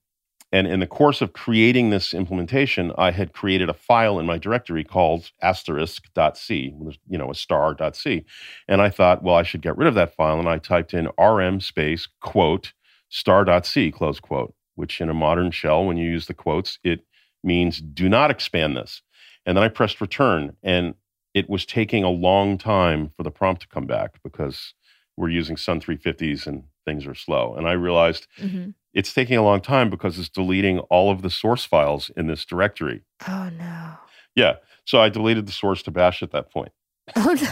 and 0.53 0.67
in 0.67 0.81
the 0.81 0.87
course 0.87 1.21
of 1.23 1.33
creating 1.33 1.91
this 1.91 2.13
implementation, 2.13 2.93
I 2.99 3.13
had 3.13 3.33
created 3.33 3.69
a 3.69 3.75
file 3.75 4.19
in 4.19 4.27
my 4.27 4.39
directory 4.39 4.85
called 4.85 5.31
asterisk.c, 5.43 6.75
you 7.09 7.19
know, 7.19 7.31
a 7.31 7.35
star.c. 7.35 8.25
And 8.69 8.81
I 8.81 8.89
thought, 8.91 9.23
well, 9.23 9.35
I 9.37 9.43
should 9.43 9.63
get 9.63 9.77
rid 9.77 9.89
of 9.89 9.95
that 9.95 10.15
file. 10.15 10.39
And 10.39 10.49
I 10.49 10.59
typed 10.59 10.95
in 10.95 11.09
rm 11.21 11.61
space 11.61 12.09
quote 12.21 12.73
star.c, 13.11 13.93
close 13.93 14.19
quote, 14.21 14.55
which 14.75 15.01
in 15.01 15.09
a 15.09 15.15
modern 15.15 15.51
shell, 15.51 15.85
when 15.85 15.97
you 15.97 16.09
use 16.11 16.27
the 16.27 16.35
quotes, 16.35 16.79
it 16.83 17.01
means 17.47 17.81
do 17.81 18.09
not 18.09 18.31
expand 18.31 18.77
this. 18.77 19.03
And 19.47 19.57
then 19.57 19.65
I 19.65 19.69
pressed 19.69 20.01
return, 20.01 20.57
and 20.63 20.95
it 21.33 21.49
was 21.49 21.65
taking 21.65 22.03
a 22.03 22.11
long 22.11 22.59
time 22.59 23.13
for 23.17 23.23
the 23.23 23.31
prompt 23.31 23.63
to 23.63 23.69
come 23.69 23.87
back 23.87 24.21
because 24.25 24.75
we're 25.17 25.29
using 25.31 25.57
Sun 25.57 25.81
350s 25.81 26.47
and 26.47 26.65
things 26.85 27.07
are 27.07 27.15
slow. 27.15 27.55
And 27.55 27.67
I 27.69 27.73
realized 27.73 28.27
Mhm. 28.39 28.75
it's 28.93 29.13
taking 29.15 29.37
a 29.39 29.43
long 29.43 29.61
time 29.61 29.89
because 29.91 30.19
it's 30.19 30.29
deleting 30.29 30.79
all 30.81 31.11
of 31.11 31.23
the 31.23 31.31
source 31.31 31.65
files 31.65 32.11
in 32.17 32.27
this 32.27 32.45
directory. 32.45 33.03
Oh 33.29 33.51
no. 33.59 33.93
Yeah. 34.35 34.57
So 34.85 35.01
I 35.01 35.09
deleted 35.09 35.47
the 35.47 35.53
source 35.53 35.83
to 35.85 35.91
bash 35.91 36.23
at 36.23 36.33
that 36.33 36.51
point, 36.51 36.73
Oh 37.15 37.35
no. 37.41 37.49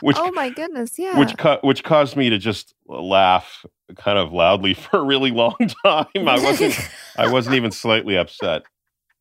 Which 0.00 0.16
oh 0.18 0.32
my 0.32 0.50
goodness. 0.50 0.98
Yeah. 0.98 1.18
which 1.18 1.34
which 1.62 1.84
caused 1.84 2.16
me 2.16 2.30
to 2.30 2.38
just 2.38 2.74
laugh 2.86 3.64
kind 3.96 4.18
of 4.18 4.32
loudly 4.32 4.74
for 4.74 4.98
a 4.98 5.04
really 5.04 5.30
long 5.30 5.56
time. 5.84 6.06
I 6.14 6.38
wasn't 6.38 6.78
I 7.16 7.30
wasn't 7.30 7.56
even 7.56 7.70
slightly 7.70 8.16
upset. 8.16 8.62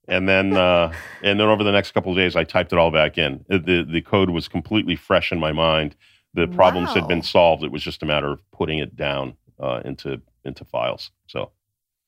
And 0.08 0.30
then 0.30 0.56
uh, 0.56 0.94
and 1.24 1.40
then 1.40 1.48
over 1.48 1.64
the 1.64 1.72
next 1.72 1.92
couple 1.92 2.12
of 2.12 2.18
days, 2.18 2.36
I 2.36 2.44
typed 2.44 2.74
it 2.74 2.80
all 2.80 2.92
back 2.92 3.18
in. 3.18 3.44
Uh, 3.50 3.58
the 3.58 3.88
The 3.90 4.02
code 4.02 4.30
was 4.30 4.48
completely 4.48 4.96
fresh 4.96 5.32
in 5.32 5.40
my 5.40 5.52
mind. 5.52 5.96
The 6.34 6.48
problems 6.48 6.94
had 6.94 7.08
been 7.08 7.22
solved. 7.22 7.64
It 7.64 7.72
was 7.72 7.82
just 7.82 8.04
a 8.04 8.06
matter 8.06 8.30
of 8.30 8.42
putting 8.52 8.80
it 8.80 8.96
down 8.96 9.38
uh, 9.60 9.82
into 9.86 10.22
into 10.44 10.66
files. 10.66 11.12
So 11.28 11.52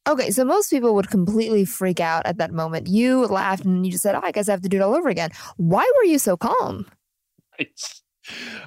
Okay, 0.07 0.31
so 0.31 0.45
most 0.45 0.69
people 0.69 0.95
would 0.95 1.09
completely 1.09 1.65
freak 1.65 1.99
out 1.99 2.25
at 2.25 2.37
that 2.37 2.53
moment. 2.53 2.87
You 2.87 3.25
laughed 3.25 3.65
and 3.65 3.85
you 3.85 3.91
just 3.91 4.03
said, 4.03 4.15
oh, 4.15 4.21
I 4.23 4.31
guess 4.31 4.47
I 4.47 4.53
have 4.53 4.61
to 4.61 4.69
do 4.69 4.77
it 4.77 4.81
all 4.81 4.95
over 4.95 5.09
again. 5.09 5.31
Why 5.57 5.89
were 5.97 6.05
you 6.05 6.17
so 6.17 6.37
calm? 6.37 6.85
It's, 7.59 8.01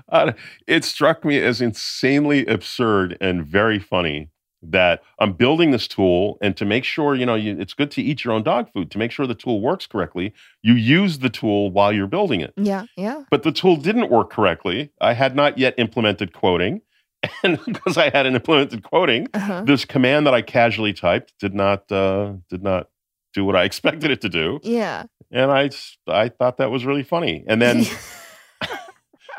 uh, 0.09 0.33
it 0.67 0.85
struck 0.85 1.25
me 1.25 1.39
as 1.39 1.61
insanely 1.61 2.47
absurd 2.47 3.17
and 3.21 3.45
very 3.47 3.79
funny 3.79 4.31
that 4.63 5.03
I'm 5.19 5.33
building 5.33 5.71
this 5.71 5.89
tool, 5.89 6.37
and 6.43 6.55
to 6.59 6.67
make 6.67 6.85
sure 6.85 7.15
you 7.15 7.25
know 7.25 7.35
you, 7.35 7.57
it's 7.59 7.73
good 7.73 7.91
to 7.93 8.03
eat 8.03 8.25
your 8.25 8.35
own 8.35 8.43
dog 8.43 8.71
food. 8.73 8.91
To 8.91 8.99
make 8.99 9.11
sure 9.11 9.27
the 9.27 9.35
tool 9.35 9.63
works 9.63 9.87
correctly, 9.87 10.35
you 10.63 10.75
use 10.75 11.21
the 11.21 11.31
tool 11.31 11.71
while 11.71 11.91
you're 11.93 12.07
building 12.07 12.43
it. 12.43 12.53
Yeah, 12.59 12.85
yeah. 12.95 13.23
But 13.31 13.43
the 13.43 13.53
tool 13.53 13.77
didn't 13.77 14.11
work 14.11 14.29
correctly. 14.31 14.91
I 15.01 15.15
had 15.15 15.35
not 15.35 15.57
yet 15.57 15.75
implemented 15.79 16.35
quoting, 16.35 16.83
and 17.43 17.59
because 17.65 17.97
I 17.97 18.11
hadn't 18.11 18.35
implemented 18.35 18.83
quoting, 18.83 19.29
Uh-huh. 19.33 19.63
this 19.65 19.87
command 19.87 20.27
that 20.27 20.35
I 20.35 20.43
casually 20.43 20.93
typed 20.93 21.33
did 21.39 21.55
not 21.55 21.91
uh, 21.91 22.35
did 22.51 22.63
not 22.63 22.89
do 23.33 23.47
what 23.47 23.57
I 23.57 23.65
expected 23.71 24.11
it 24.11 24.21
to 24.21 24.29
do, 24.29 24.61
Yeah. 24.63 25.05
and 25.31 25.51
I 25.51 25.71
I 26.07 26.29
thought 26.29 26.59
that 26.59 26.71
was 26.71 26.85
really 26.85 27.03
funny. 27.05 27.45
And 27.47 27.63
then 27.63 27.85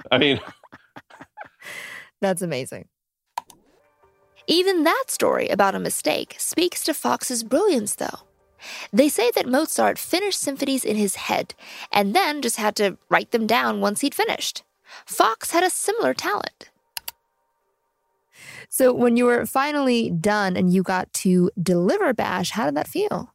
I 0.09 0.17
mean. 0.17 0.39
That's 2.21 2.41
amazing. 2.41 2.87
Even 4.47 4.83
that 4.83 5.05
story 5.07 5.47
about 5.49 5.75
a 5.75 5.79
mistake 5.79 6.35
speaks 6.37 6.83
to 6.83 6.93
Fox's 6.93 7.43
brilliance, 7.43 7.95
though. 7.95 8.19
They 8.93 9.09
say 9.09 9.31
that 9.35 9.47
Mozart 9.47 9.97
finished 9.97 10.39
symphonies 10.39 10.83
in 10.83 10.95
his 10.95 11.15
head 11.15 11.55
and 11.91 12.15
then 12.15 12.41
just 12.41 12.57
had 12.57 12.75
to 12.75 12.97
write 13.09 13.31
them 13.31 13.47
down 13.47 13.81
once 13.81 14.01
he'd 14.01 14.15
finished. 14.15 14.63
Fox 15.05 15.51
had 15.51 15.63
a 15.63 15.69
similar 15.69 16.13
talent. 16.13 16.69
So 18.69 18.93
when 18.93 19.17
you 19.17 19.25
were 19.25 19.45
finally 19.45 20.09
done 20.09 20.55
and 20.55 20.71
you 20.73 20.83
got 20.83 21.11
to 21.13 21.51
deliver 21.61 22.13
Bash, 22.13 22.51
how 22.51 22.65
did 22.65 22.75
that 22.75 22.87
feel? 22.87 23.33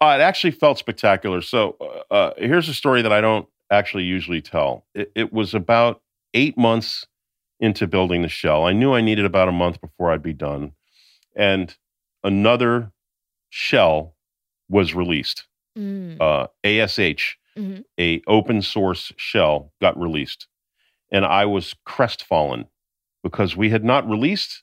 Uh, 0.00 0.16
it 0.18 0.22
actually 0.22 0.50
felt 0.50 0.78
spectacular. 0.78 1.42
So 1.42 1.76
uh, 1.80 2.14
uh, 2.14 2.32
here's 2.38 2.68
a 2.68 2.74
story 2.74 3.02
that 3.02 3.12
I 3.12 3.20
don't 3.20 3.46
actually 3.72 4.04
usually 4.04 4.40
tell. 4.42 4.86
It, 4.94 5.10
it 5.14 5.32
was 5.32 5.54
about 5.54 6.00
eight 6.34 6.56
months 6.56 7.06
into 7.60 7.86
building 7.86 8.22
the 8.22 8.28
shell. 8.28 8.64
I 8.66 8.72
knew 8.72 8.92
I 8.92 9.00
needed 9.00 9.24
about 9.24 9.48
a 9.48 9.52
month 9.52 9.80
before 9.80 10.10
I'd 10.10 10.22
be 10.22 10.32
done, 10.32 10.72
and 11.36 11.74
another 12.24 12.92
shell 13.50 14.14
was 14.68 14.94
released. 14.94 15.46
Mm. 15.78 16.20
Uh, 16.20 16.46
ASH, 16.64 17.38
Mhm. 17.56 17.84
a 18.00 18.22
open 18.26 18.62
source 18.62 19.12
shell, 19.16 19.72
got 19.80 19.98
released, 19.98 20.48
and 21.10 21.24
I 21.24 21.44
was 21.46 21.74
crestfallen 21.84 22.66
because 23.22 23.56
we 23.56 23.70
had 23.70 23.84
not 23.84 24.08
released 24.08 24.62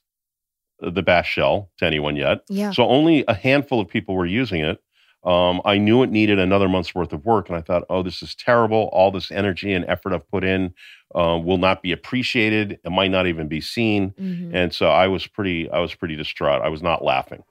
the 0.80 1.02
Bash 1.02 1.28
shell 1.30 1.70
to 1.78 1.84
anyone 1.86 2.16
yet. 2.16 2.40
Yeah. 2.48 2.72
So 2.72 2.88
only 2.88 3.24
a 3.28 3.34
handful 3.34 3.80
of 3.80 3.88
people 3.88 4.14
were 4.14 4.26
using 4.26 4.64
it. 4.64 4.82
Um, 5.22 5.60
I 5.64 5.76
knew 5.76 6.02
it 6.02 6.10
needed 6.10 6.38
another 6.38 6.68
month's 6.68 6.94
worth 6.94 7.12
of 7.12 7.24
work, 7.26 7.48
and 7.48 7.56
I 7.56 7.60
thought, 7.60 7.84
oh, 7.90 8.02
this 8.02 8.22
is 8.22 8.34
terrible. 8.34 8.88
All 8.92 9.10
this 9.10 9.30
energy 9.30 9.72
and 9.72 9.84
effort 9.86 10.14
I've 10.14 10.28
put 10.30 10.44
in 10.44 10.74
uh, 11.14 11.38
will 11.42 11.58
not 11.58 11.82
be 11.82 11.92
appreciated. 11.92 12.78
It 12.84 12.90
might 12.90 13.10
not 13.10 13.26
even 13.26 13.46
be 13.46 13.60
seen. 13.60 14.12
Mhm. 14.12 14.54
And 14.54 14.72
so 14.72 14.88
I 14.88 15.08
was 15.08 15.26
pretty, 15.26 15.70
I 15.70 15.80
was 15.80 15.94
pretty 15.94 16.16
distraught. 16.16 16.62
I 16.62 16.68
was 16.68 16.82
not 16.82 17.04
laughing. 17.04 17.42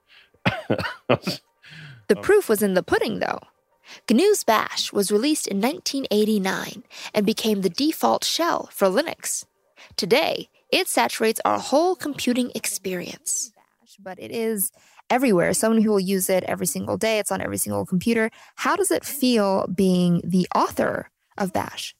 The 1.05 2.15
proof 2.21 2.49
was 2.49 2.63
in 2.63 2.73
the 2.73 2.83
pudding, 2.83 3.19
though. 3.19 3.39
GNU's 4.07 4.43
Bash 4.43 4.93
was 4.93 5.11
released 5.11 5.47
in 5.47 5.61
1989 5.61 6.83
and 7.13 7.25
became 7.25 7.61
the 7.61 7.69
default 7.69 8.23
shell 8.23 8.69
for 8.71 8.87
Linux. 8.87 9.45
Today, 9.95 10.49
it 10.71 10.87
saturates 10.87 11.41
our 11.45 11.59
whole 11.59 11.95
computing 11.95 12.51
experience. 12.55 13.51
But 14.01 14.19
it 14.19 14.31
is 14.31 14.71
everywhere. 15.09 15.53
Someone 15.53 15.81
who 15.81 15.89
will 15.89 15.99
use 15.99 16.29
it 16.29 16.43
every 16.43 16.67
single 16.67 16.97
day. 16.97 17.19
It's 17.19 17.31
on 17.31 17.41
every 17.41 17.57
single 17.57 17.85
computer. 17.85 18.29
How 18.55 18.75
does 18.75 18.91
it 18.91 19.05
feel 19.05 19.67
being 19.67 20.21
the 20.23 20.47
author 20.55 21.09
of 21.37 21.53
Bash? 21.53 21.95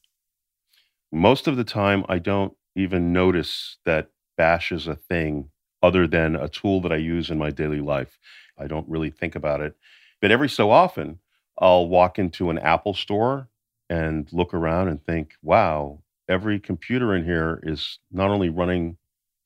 Most 1.12 1.46
of 1.48 1.56
the 1.56 1.64
time, 1.64 2.04
I 2.08 2.18
don't 2.18 2.54
even 2.76 3.12
notice 3.12 3.78
that 3.84 4.10
Bash 4.36 4.72
is 4.72 4.86
a 4.86 4.94
thing 4.94 5.50
other 5.82 6.06
than 6.06 6.36
a 6.36 6.48
tool 6.48 6.80
that 6.82 6.92
I 6.92 6.96
use 6.96 7.30
in 7.30 7.38
my 7.38 7.50
daily 7.50 7.80
life. 7.80 8.18
I 8.58 8.66
don't 8.66 8.88
really 8.88 9.10
think 9.10 9.34
about 9.34 9.60
it. 9.60 9.74
But 10.20 10.30
every 10.30 10.48
so 10.48 10.70
often, 10.70 11.18
I'll 11.58 11.88
walk 11.88 12.18
into 12.18 12.50
an 12.50 12.58
Apple 12.58 12.94
store 12.94 13.48
and 13.88 14.28
look 14.32 14.54
around 14.54 14.88
and 14.88 15.04
think, 15.04 15.32
wow, 15.42 16.02
every 16.28 16.60
computer 16.60 17.14
in 17.14 17.24
here 17.24 17.60
is 17.64 17.98
not 18.12 18.30
only 18.30 18.48
running 18.48 18.96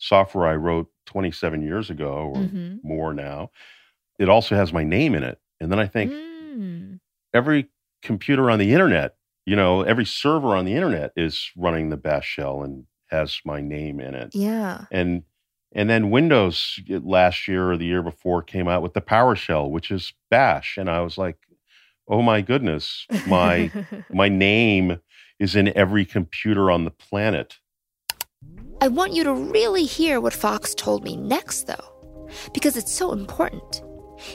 software 0.05 0.47
I 0.47 0.55
wrote 0.57 0.89
27 1.07 1.63
years 1.63 1.89
ago 1.91 2.13
or 2.13 2.41
Mhm. 2.43 2.81
more 2.83 3.15
now, 3.15 3.51
it 4.19 4.29
also 4.29 4.55
has 4.55 4.73
my 4.73 4.85
name 4.85 5.15
in 5.15 5.23
it. 5.25 5.39
And 5.61 5.71
then 5.73 5.79
I 5.79 5.87
think, 5.87 6.11
Mm. 6.11 7.01
every 7.33 7.69
computer 8.03 8.51
on 8.51 8.59
the 8.59 8.73
internet, 8.73 9.17
you 9.47 9.57
know, 9.57 9.83
every 9.83 10.05
server 10.05 10.55
on 10.57 10.65
the 10.65 10.75
internet 10.75 11.13
is 11.17 11.51
running 11.57 11.89
the 11.89 11.97
bash 11.97 12.27
shell 12.27 12.63
and 12.63 12.87
has 13.11 13.41
my 13.45 13.61
name 13.61 14.01
in 14.01 14.15
it. 14.15 14.35
Yeah. 14.35 14.85
And 14.91 15.25
and 15.77 15.91
then 15.91 16.11
Windows 16.11 16.79
uh, 16.89 17.01
last 17.03 17.49
year 17.49 17.73
or 17.73 17.77
the 17.77 17.85
year 17.87 18.03
before 18.03 18.43
came 18.43 18.69
out 18.69 18.83
with 18.83 18.95
the 18.95 19.01
PowerShell, 19.01 19.71
which 19.71 19.91
is 19.91 20.13
bash 20.31 20.77
and 20.77 20.89
I 20.89 21.01
was 21.01 21.19
like, 21.19 21.37
"Oh 22.07 22.23
my 22.23 22.43
goodness, 22.43 23.07
my 23.27 23.71
my 24.13 24.29
name 24.29 25.01
is 25.41 25.57
in 25.57 25.77
every 25.77 26.05
computer 26.05 26.71
on 26.71 26.85
the 26.85 26.91
planet." 26.93 27.59
I 28.81 28.89
want 28.89 29.15
you 29.15 29.25
to 29.25 29.35
really 29.35 29.85
hear 29.85 30.21
what 30.21 30.33
Fox 30.33 30.75
told 30.75 31.05
me 31.05 31.17
next, 31.17 31.67
though, 31.67 32.29
because 32.53 32.77
it's 32.77 32.93
so 32.93 33.13
important. 33.13 33.83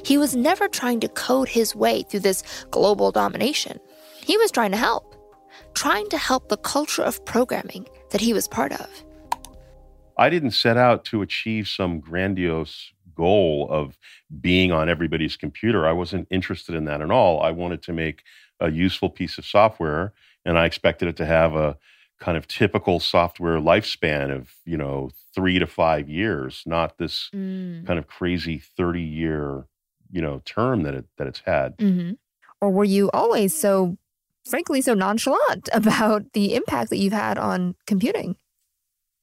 He 0.03 0.17
was 0.17 0.35
never 0.35 0.67
trying 0.67 0.99
to 1.01 1.07
code 1.09 1.49
his 1.49 1.75
way 1.75 2.03
through 2.03 2.21
this 2.21 2.43
global 2.71 3.11
domination. 3.11 3.79
He 4.21 4.37
was 4.37 4.51
trying 4.51 4.71
to 4.71 4.77
help, 4.77 5.15
trying 5.73 6.09
to 6.09 6.17
help 6.17 6.49
the 6.49 6.57
culture 6.57 7.03
of 7.03 7.23
programming 7.25 7.87
that 8.11 8.21
he 8.21 8.33
was 8.33 8.47
part 8.47 8.71
of. 8.73 8.87
I 10.17 10.29
didn't 10.29 10.51
set 10.51 10.77
out 10.77 11.05
to 11.05 11.21
achieve 11.21 11.67
some 11.67 11.99
grandiose 11.99 12.91
goal 13.15 13.67
of 13.69 13.97
being 14.41 14.71
on 14.71 14.89
everybody's 14.89 15.37
computer. 15.37 15.87
I 15.87 15.91
wasn't 15.91 16.27
interested 16.29 16.75
in 16.75 16.85
that 16.85 17.01
at 17.01 17.11
all. 17.11 17.41
I 17.41 17.51
wanted 17.51 17.81
to 17.83 17.93
make 17.93 18.23
a 18.59 18.69
useful 18.71 19.09
piece 19.09 19.37
of 19.37 19.45
software 19.45 20.13
and 20.45 20.57
I 20.57 20.65
expected 20.65 21.07
it 21.07 21.17
to 21.17 21.25
have 21.25 21.55
a 21.55 21.77
kind 22.19 22.37
of 22.37 22.47
typical 22.47 22.99
software 22.99 23.59
lifespan 23.59 24.29
of, 24.35 24.53
you 24.65 24.77
know, 24.77 25.09
3 25.33 25.57
to 25.59 25.67
5 25.67 26.09
years, 26.09 26.63
not 26.65 26.97
this 26.97 27.29
Mm. 27.33 27.85
kind 27.85 27.97
of 27.99 28.07
crazy 28.07 28.59
30 28.59 29.01
year, 29.01 29.65
you 30.11 30.21
know, 30.21 30.41
term 30.45 30.83
that 30.83 30.93
it 30.95 31.05
that 31.17 31.27
it's 31.27 31.41
had. 31.45 31.75
hmm 31.79 32.11
Or 32.61 32.69
were 32.71 32.83
you 32.83 33.09
always 33.11 33.55
so, 33.55 33.97
frankly, 34.49 34.81
so 34.81 34.93
nonchalant 34.93 35.69
about 35.73 36.33
the 36.33 36.55
impact 36.55 36.89
that 36.89 36.97
you've 36.97 37.13
had 37.13 37.37
on 37.37 37.75
computing? 37.87 38.35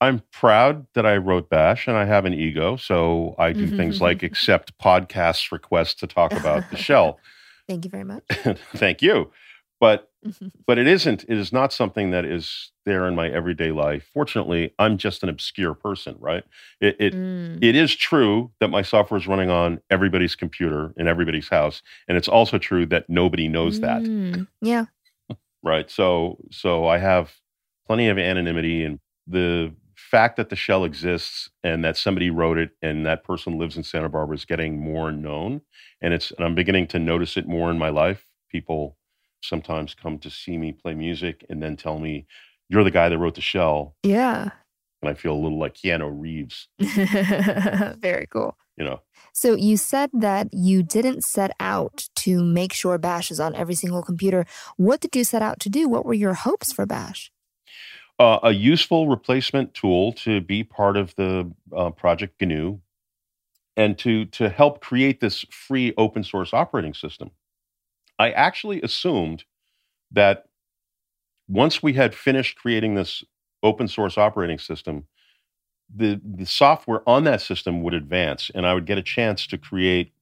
I'm 0.00 0.22
proud 0.30 0.86
that 0.94 1.06
I 1.06 1.16
wrote 1.16 1.48
Bash 1.48 1.86
and 1.88 1.96
I 1.96 2.04
have 2.04 2.26
an 2.26 2.34
ego, 2.34 2.76
so 2.76 3.34
I 3.38 3.52
do 3.52 3.66
things 3.68 3.98
like 4.00 4.22
accept 4.22 4.76
podcast 4.78 5.50
requests 5.52 5.94
to 5.94 6.06
talk 6.06 6.32
about 6.32 6.70
the 6.70 6.76
shell. 6.76 7.18
Thank 7.68 7.84
you 7.84 7.90
very 7.90 8.04
much. 8.04 8.22
Thank 8.74 9.00
you. 9.02 9.30
But 9.80 10.10
but 10.66 10.78
it 10.78 10.86
isn't 10.86 11.24
it 11.28 11.36
is 11.38 11.52
not 11.52 11.72
something 11.72 12.10
that 12.10 12.24
is 12.24 12.72
there 12.84 13.06
in 13.06 13.14
my 13.14 13.28
everyday 13.28 13.70
life. 13.72 14.08
Fortunately, 14.12 14.72
I'm 14.78 14.96
just 14.98 15.22
an 15.22 15.28
obscure 15.28 15.74
person, 15.74 16.16
right? 16.18 16.44
It 16.80 16.96
it, 17.00 17.14
Mm. 17.14 17.58
it 17.62 17.74
is 17.76 17.94
true 17.94 18.50
that 18.60 18.68
my 18.68 18.82
software 18.82 19.18
is 19.18 19.26
running 19.26 19.50
on 19.50 19.80
everybody's 19.90 20.34
computer 20.34 20.92
in 20.96 21.08
everybody's 21.08 21.48
house, 21.48 21.82
and 22.08 22.16
it's 22.16 22.28
also 22.28 22.58
true 22.58 22.86
that 22.86 23.08
nobody 23.08 23.48
knows 23.48 23.80
that, 23.80 24.02
Mm. 24.02 24.46
Yeah. 24.60 24.86
right? 25.62 25.90
So 25.90 26.38
so 26.50 26.86
I 26.86 26.98
have 26.98 27.34
plenty 27.86 28.08
of 28.08 28.18
anonymity 28.18 28.84
and 28.84 28.98
the 29.26 29.72
fact 29.94 30.36
that 30.36 30.50
the 30.50 30.56
shell 30.56 30.84
exists 30.84 31.50
and 31.64 31.84
that 31.84 31.96
somebody 31.96 32.30
wrote 32.30 32.58
it 32.58 32.70
and 32.82 33.04
that 33.06 33.24
person 33.24 33.58
lives 33.58 33.76
in 33.76 33.82
Santa 33.82 34.08
Barbara 34.08 34.36
is 34.36 34.44
getting 34.44 34.78
more 34.80 35.10
known 35.10 35.60
and 36.00 36.14
it's 36.14 36.30
and 36.32 36.44
I'm 36.44 36.54
beginning 36.54 36.86
to 36.88 36.98
notice 36.98 37.36
it 37.36 37.48
more 37.48 37.70
in 37.70 37.78
my 37.78 37.88
life. 37.88 38.24
People 38.50 38.96
sometimes 39.42 39.94
come 39.94 40.18
to 40.18 40.30
see 40.30 40.56
me 40.58 40.72
play 40.72 40.94
music 40.94 41.44
and 41.48 41.62
then 41.62 41.76
tell 41.76 41.98
me 41.98 42.26
you're 42.68 42.84
the 42.84 42.90
guy 42.90 43.08
that 43.08 43.18
wrote 43.18 43.34
the 43.36 43.40
shell 43.40 43.94
Yeah. 44.02 44.50
and 45.02 45.08
I 45.08 45.14
feel 45.14 45.32
a 45.34 45.40
little 45.42 45.58
like 45.58 45.74
Keanu 45.74 46.10
Reeves, 46.12 46.68
very 48.00 48.26
cool. 48.26 48.56
you 48.76 48.84
know. 48.84 49.00
So 49.32 49.54
you 49.54 49.76
said 49.76 50.10
that 50.14 50.48
you 50.52 50.82
didn't 50.82 51.22
set 51.22 51.50
out 51.60 52.08
to 52.16 52.42
make 52.42 52.72
sure 52.72 52.98
Bash 52.98 53.30
is 53.30 53.38
on 53.40 53.54
every 53.54 53.74
single 53.74 54.02
computer. 54.02 54.46
What 54.76 55.00
did 55.00 55.14
you 55.14 55.24
set 55.24 55.42
out 55.42 55.60
to 55.60 55.68
do? 55.68 55.88
What 55.88 56.04
were 56.06 56.14
your 56.14 56.34
hopes 56.34 56.72
for 56.72 56.86
Bash? 56.86 57.30
Uh, 58.18 58.38
a 58.42 58.52
useful 58.52 59.08
replacement 59.08 59.74
tool 59.74 60.12
to 60.14 60.40
be 60.40 60.64
part 60.64 60.96
of 60.96 61.14
the 61.16 61.52
uh, 61.76 61.90
project 61.90 62.40
GNU 62.40 62.78
and 63.76 63.98
to 63.98 64.24
to 64.26 64.48
help 64.48 64.80
create 64.80 65.20
this 65.20 65.44
free 65.50 65.92
open 65.98 66.24
source 66.24 66.54
operating 66.54 66.94
system. 66.94 67.30
I 68.18 68.30
actually 68.30 68.80
assumed 68.82 69.44
that 70.12 70.46
once 71.48 71.82
we 71.82 71.92
had 71.94 72.14
finished 72.14 72.56
creating 72.56 72.94
this 72.94 73.24
open 73.62 73.88
source 73.88 74.16
operating 74.18 74.58
system, 74.58 75.06
the 75.94 76.20
the 76.24 76.46
software 76.46 77.02
on 77.08 77.24
that 77.24 77.40
system 77.40 77.82
would 77.82 77.94
advance, 77.94 78.50
and 78.54 78.66
I 78.66 78.74
would 78.74 78.86
get 78.86 78.98
a 78.98 79.02
chance 79.02 79.46
to 79.48 79.58
create 79.58 80.12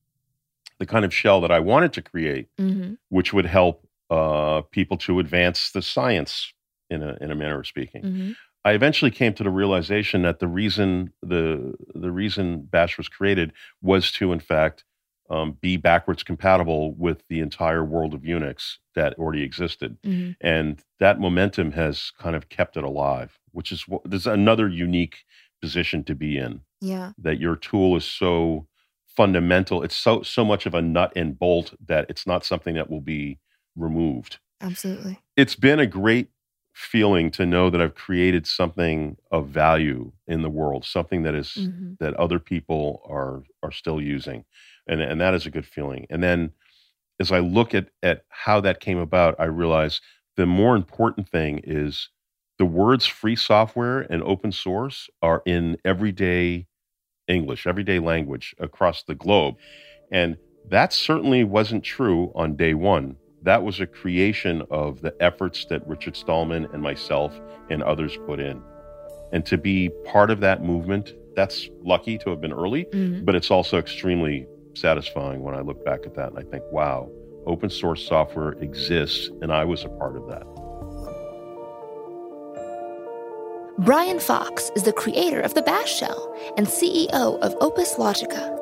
the 0.79 0.87
kind 0.87 1.05
of 1.05 1.15
shell 1.15 1.41
that 1.41 1.51
I 1.51 1.61
wanted 1.61 1.93
to 1.95 2.03
create, 2.03 2.49
Mm-hmm. 2.59 2.95
which 3.09 3.33
would 3.33 3.47
help 3.47 3.87
uh, 4.11 4.63
people 4.71 4.97
to 4.99 5.19
advance 5.21 5.71
the 5.71 5.83
science 5.83 6.53
in 6.91 7.03
a 7.03 7.17
in 7.21 7.31
a 7.31 7.35
manner 7.35 7.61
of 7.61 7.67
speaking. 7.67 8.03
Mm-hmm. 8.03 8.33
I 8.67 8.73
eventually 8.73 9.11
came 9.11 9.35
to 9.35 9.43
the 9.43 9.51
realization 9.51 10.23
that 10.23 10.39
the 10.39 10.49
reason 10.49 11.13
the 11.23 11.75
the 11.95 12.11
reason 12.11 12.63
Bash 12.63 12.99
was 12.99 13.09
created 13.09 13.53
was 13.83 14.11
to, 14.13 14.33
in 14.33 14.41
fact, 14.41 14.85
um, 15.31 15.53
be 15.61 15.77
backwards 15.77 16.23
compatible 16.23 16.95
with 16.95 17.23
the 17.29 17.41
entire 17.41 17.85
world 17.85 18.15
of 18.15 18.23
Unix 18.23 18.77
that 18.95 19.15
already 19.15 19.43
existed, 19.43 19.97
Mm-hmm. 20.05 20.33
and 20.41 20.83
that 21.01 21.21
momentum 21.21 21.73
has 21.73 22.11
kind 22.19 22.37
of 22.37 22.49
kept 22.49 22.77
it 22.77 22.85
alive. 22.85 23.39
Which 23.53 23.73
is 23.73 23.87
what 23.89 24.03
there's 24.05 24.27
another 24.27 24.69
unique 24.69 25.25
position 25.63 26.05
to 26.05 26.15
be 26.15 26.37
in. 26.39 26.61
Yeah. 26.81 27.13
That 27.19 27.39
your 27.41 27.57
tool 27.57 27.97
is 27.97 28.05
so 28.05 28.67
fundamental, 29.07 29.83
it's 29.83 29.97
so 29.97 30.23
so 30.23 30.45
much 30.45 30.67
of 30.67 30.75
a 30.75 30.83
nut 30.83 31.13
and 31.17 31.39
bolt 31.39 31.75
that 31.87 32.07
it's 32.09 32.27
not 32.27 32.45
something 32.45 32.75
that 32.75 32.91
will 32.91 33.01
be 33.01 33.39
removed 33.77 34.39
Absolutely. 34.61 35.19
it's 35.37 35.55
been 35.57 35.81
a 35.81 35.87
great 35.87 36.29
feeling 36.75 37.31
to 37.31 37.47
know 37.47 37.71
that 37.71 37.81
I've 37.81 37.95
created 37.95 38.47
something 38.47 39.17
of 39.31 39.49
value 39.49 40.13
in 40.27 40.43
the 40.43 40.51
world, 40.51 40.85
something 40.85 41.23
that 41.23 41.35
is 41.35 41.51
Mhm. 41.57 41.97
that 42.01 42.15
other 42.15 42.39
people 42.41 43.01
are 43.09 43.43
are 43.63 43.71
still 43.73 44.01
using, 44.01 44.45
and 44.87 45.01
and 45.01 45.21
that 45.21 45.35
is 45.35 45.47
a 45.47 45.51
good 45.51 45.67
feeling. 45.67 46.07
And 46.11 46.23
then 46.23 46.53
as 47.21 47.31
I 47.33 47.39
look 47.41 47.75
at 47.75 47.89
at 48.03 48.25
how 48.29 48.61
that 48.61 48.81
came 48.81 48.99
about, 48.99 49.37
I 49.39 49.45
realize 49.45 50.01
the 50.37 50.47
more 50.47 50.77
important 50.77 51.29
thing 51.29 51.61
is 51.65 52.09
the 52.59 52.65
words 52.65 53.07
free 53.07 53.37
software 53.37 54.01
and 54.01 54.23
open 54.23 54.53
source 54.53 55.09
are 55.23 55.43
in 55.47 55.77
everyday 55.85 56.67
English, 57.29 57.67
everyday 57.67 57.99
language 57.99 58.55
across 58.59 59.03
the 59.03 59.15
globe. 59.15 59.57
And 60.13 60.37
that 60.69 60.93
certainly 60.93 61.45
wasn't 61.45 61.85
true 61.85 62.33
on 62.35 62.57
day 62.57 62.75
one. 62.75 63.17
That 63.43 63.63
was 63.63 63.81
a 63.81 63.87
creation 63.87 64.63
of 64.71 65.03
the 65.03 65.15
efforts 65.21 65.67
that 65.67 65.87
Richard 65.87 66.17
Stallman 66.17 66.67
and 66.73 66.83
myself 66.83 67.39
and 67.71 67.83
others 67.83 68.17
put 68.27 68.41
in. 68.41 68.63
And 69.33 69.45
to 69.47 69.59
be 69.59 69.91
part 70.05 70.31
of 70.31 70.41
that 70.41 70.63
movement, 70.63 71.13
that's 71.35 71.69
lucky 71.83 72.17
to 72.19 72.31
have 72.31 72.41
been 72.41 72.53
early, 72.53 72.85
Mhm. 72.87 73.25
but 73.25 73.35
it's 73.35 73.51
also 73.51 73.79
extremely 73.79 74.47
satisfying 74.75 75.43
when 75.43 75.55
I 75.55 75.61
look 75.61 75.85
back 75.85 76.01
at 76.07 76.15
that 76.15 76.31
and 76.31 76.39
I 76.39 76.43
think, 76.43 76.65
wow, 76.71 77.11
open 77.47 77.71
source 77.71 78.07
software 78.07 78.53
exists 78.53 79.31
and 79.43 79.53
I 79.53 79.65
was 79.65 79.85
a 79.85 79.89
part 79.89 80.17
of 80.17 80.27
that. 80.29 80.45
Brian 83.79 84.21
Fox 84.21 84.71
is 84.77 84.85
the 84.85 84.93
creator 84.93 85.41
of 85.41 85.55
the 85.55 85.63
Bash 85.63 85.99
Shell 85.99 86.35
and 86.57 86.67
CEO 86.67 87.39
of 87.41 87.57
Opus 87.61 87.95
Logica. 87.95 88.55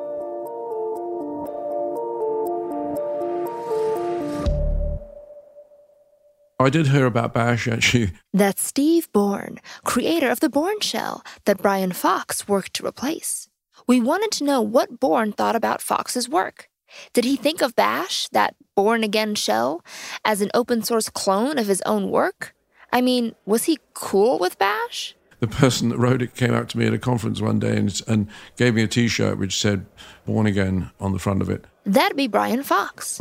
I 6.59 6.69
did 6.69 6.87
hear 6.87 7.05
about 7.05 7.33
Bash 7.33 7.67
actually. 7.67 8.11
That's 8.33 8.63
Steve 8.63 9.11
Bourne, 9.11 9.59
creator 9.83 10.29
of 10.29 10.39
the 10.39 10.49
Bourne 10.49 10.79
shell 10.79 11.23
that 11.45 11.61
Brian 11.61 11.91
Fox 11.91 12.47
worked 12.47 12.73
to 12.75 12.85
replace. 12.85 13.49
We 13.85 13.99
wanted 13.99 14.31
to 14.37 14.43
know 14.43 14.61
what 14.61 14.99
Bourne 14.99 15.33
thought 15.33 15.55
about 15.55 15.81
Fox's 15.81 16.29
work. 16.29 16.69
Did 17.11 17.25
he 17.25 17.35
think 17.35 17.61
of 17.61 17.75
Bash, 17.75 18.29
that 18.29 18.55
born 18.75 19.03
again 19.03 19.35
shell, 19.35 19.83
as 20.23 20.41
an 20.41 20.51
open 20.53 20.83
source 20.83 21.09
clone 21.09 21.57
of 21.57 21.67
his 21.67 21.81
own 21.85 22.09
work? 22.09 22.55
I 22.91 23.01
mean, 23.01 23.35
was 23.45 23.65
he 23.65 23.79
cool 23.93 24.39
with 24.39 24.57
Bash? 24.59 25.15
The 25.39 25.47
person 25.47 25.89
that 25.89 25.97
wrote 25.97 26.21
it 26.21 26.35
came 26.35 26.53
out 26.53 26.69
to 26.69 26.77
me 26.77 26.85
at 26.85 26.93
a 26.93 26.99
conference 26.99 27.41
one 27.41 27.59
day 27.59 27.75
and, 27.75 28.01
and 28.07 28.27
gave 28.55 28.75
me 28.75 28.83
a 28.83 28.87
t 28.87 29.09
shirt 29.09 29.37
which 29.37 29.59
said 29.59 29.85
born 30.25 30.45
again 30.45 30.91
on 31.01 31.11
the 31.11 31.19
front 31.19 31.41
of 31.41 31.49
it. 31.49 31.65
That'd 31.85 32.15
be 32.15 32.27
Brian 32.27 32.63
Fox. 32.63 33.19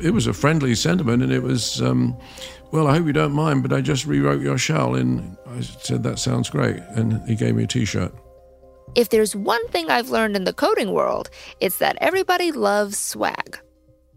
It 0.00 0.12
was 0.12 0.26
a 0.26 0.32
friendly 0.32 0.74
sentiment 0.74 1.22
and 1.22 1.32
it 1.32 1.42
was, 1.42 1.82
um, 1.82 2.16
well, 2.70 2.86
I 2.86 2.96
hope 2.96 3.06
you 3.06 3.12
don't 3.12 3.32
mind, 3.32 3.62
but 3.62 3.72
I 3.72 3.82
just 3.82 4.06
rewrote 4.06 4.40
your 4.40 4.56
shell. 4.56 4.94
And 4.94 5.36
I 5.46 5.60
said, 5.60 6.02
that 6.04 6.18
sounds 6.18 6.48
great. 6.48 6.76
And 6.90 7.26
he 7.28 7.34
gave 7.34 7.54
me 7.54 7.64
a 7.64 7.66
t 7.66 7.84
shirt. 7.84 8.14
If 8.94 9.10
there's 9.10 9.36
one 9.36 9.66
thing 9.68 9.90
I've 9.90 10.10
learned 10.10 10.36
in 10.36 10.44
the 10.44 10.52
coding 10.52 10.92
world, 10.92 11.28
it's 11.60 11.78
that 11.78 11.98
everybody 12.00 12.52
loves 12.52 12.98
swag. 12.98 13.58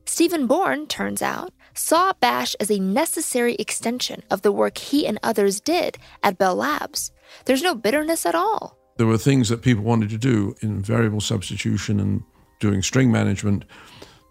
Stephen 0.05 0.47
Bourne, 0.47 0.88
turns 0.88 1.21
out, 1.21 1.53
saw 1.73 2.13
Bash 2.19 2.55
as 2.60 2.71
a 2.71 2.79
necessary 2.79 3.55
extension 3.55 4.23
of 4.29 4.41
the 4.41 4.51
work 4.51 4.77
he 4.77 5.05
and 5.05 5.19
others 5.21 5.60
did 5.60 5.97
at 6.23 6.38
Bell 6.38 6.55
Labs. 6.55 7.12
There's 7.45 7.62
no 7.62 7.75
bitterness 7.75 8.25
at 8.25 8.36
all. 8.36 8.77
There 8.97 9.08
were 9.08 9.17
things 9.17 9.49
that 9.49 9.62
people 9.62 9.84
wanted 9.84 10.10
to 10.10 10.17
do 10.17 10.55
in 10.62 10.82
variable 10.82 11.21
substitution 11.21 11.99
and 11.99 12.23
doing 12.60 12.82
string 12.82 13.12
management 13.12 13.65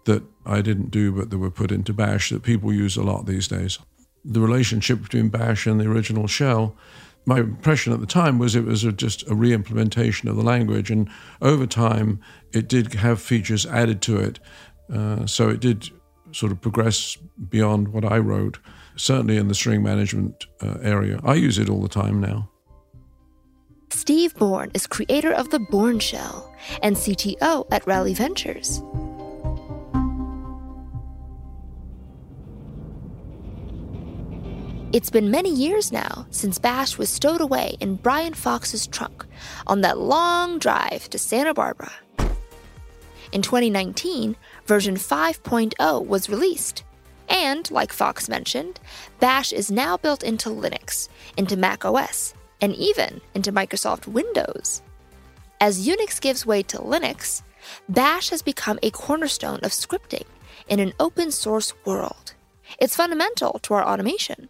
that 0.05 0.23
I 0.45 0.61
didn't 0.61 0.91
do, 0.91 1.11
but 1.11 1.29
that 1.29 1.37
were 1.37 1.51
put 1.51 1.71
into 1.71 1.93
Bash 1.93 2.29
that 2.29 2.43
people 2.43 2.73
use 2.73 2.97
a 2.97 3.03
lot 3.03 3.25
these 3.25 3.47
days. 3.47 3.79
The 4.25 4.41
relationship 4.41 5.01
between 5.01 5.29
Bash 5.29 5.65
and 5.65 5.79
the 5.79 5.89
original 5.89 6.27
shell 6.27 6.75
my 7.25 7.39
impression 7.39 7.93
at 7.93 7.99
the 7.99 8.05
time 8.05 8.39
was 8.39 8.55
it 8.55 8.65
was 8.65 8.83
a, 8.83 8.91
just 8.91 9.27
a 9.29 9.35
re 9.35 9.53
implementation 9.53 10.29
of 10.29 10.35
the 10.35 10.43
language. 10.43 10.89
And 10.89 11.09
over 11.41 11.67
time, 11.67 12.19
it 12.51 12.67
did 12.67 12.93
have 12.95 13.21
features 13.21 13.65
added 13.65 14.01
to 14.03 14.17
it. 14.17 14.39
Uh, 14.91 15.25
so 15.25 15.49
it 15.49 15.59
did 15.59 15.89
sort 16.31 16.51
of 16.51 16.61
progress 16.61 17.17
beyond 17.49 17.89
what 17.89 18.05
I 18.05 18.17
wrote, 18.17 18.59
certainly 18.95 19.37
in 19.37 19.47
the 19.47 19.55
string 19.55 19.83
management 19.83 20.45
uh, 20.61 20.77
area. 20.81 21.19
I 21.23 21.35
use 21.35 21.57
it 21.57 21.69
all 21.69 21.81
the 21.81 21.89
time 21.89 22.19
now. 22.19 22.49
Steve 23.91 24.35
Bourne 24.35 24.71
is 24.73 24.85
creator 24.85 25.31
of 25.31 25.49
the 25.49 25.59
Bourne 25.59 25.99
Shell 25.99 26.53
and 26.83 26.95
CTO 26.95 27.65
at 27.71 27.85
Rally 27.87 28.13
Ventures. 28.13 28.81
It's 34.91 35.11
been 35.11 35.29
many 35.29 35.53
years 35.53 35.91
now 35.91 36.25
since 36.31 36.57
Bash 36.57 36.97
was 36.97 37.11
stowed 37.11 37.41
away 37.41 37.77
in 37.79 37.97
Brian 37.97 38.33
Fox's 38.33 38.87
trunk 38.87 39.23
on 39.67 39.81
that 39.81 39.99
long 39.99 40.57
drive 40.57 41.07
to 41.11 41.19
Santa 41.19 41.53
Barbara. 41.53 41.91
In 43.31 43.43
2019, 43.43 44.35
version 44.65 44.95
5.0 44.95 46.07
was 46.07 46.27
released. 46.27 46.83
And, 47.29 47.69
like 47.69 47.93
Fox 47.93 48.27
mentioned, 48.27 48.79
Bash 49.19 49.53
is 49.53 49.69
now 49.69 49.95
built 49.95 50.23
into 50.23 50.49
Linux, 50.49 51.07
into 51.37 51.55
Mac 51.55 51.85
OS, 51.85 52.33
and 52.59 52.73
even 52.73 53.21
into 53.35 53.51
Microsoft 53.51 54.07
Windows. 54.07 54.81
As 55.61 55.87
Unix 55.87 56.19
gives 56.19 56.47
way 56.47 56.63
to 56.63 56.79
Linux, 56.79 57.43
Bash 57.89 58.29
has 58.29 58.41
become 58.41 58.79
a 58.81 58.89
cornerstone 58.89 59.59
of 59.61 59.69
scripting 59.69 60.25
in 60.67 60.79
an 60.79 60.93
open 60.99 61.29
source 61.29 61.75
world. 61.85 62.33
It's 62.79 62.95
fundamental 62.95 63.59
to 63.59 63.75
our 63.75 63.85
automation 63.85 64.49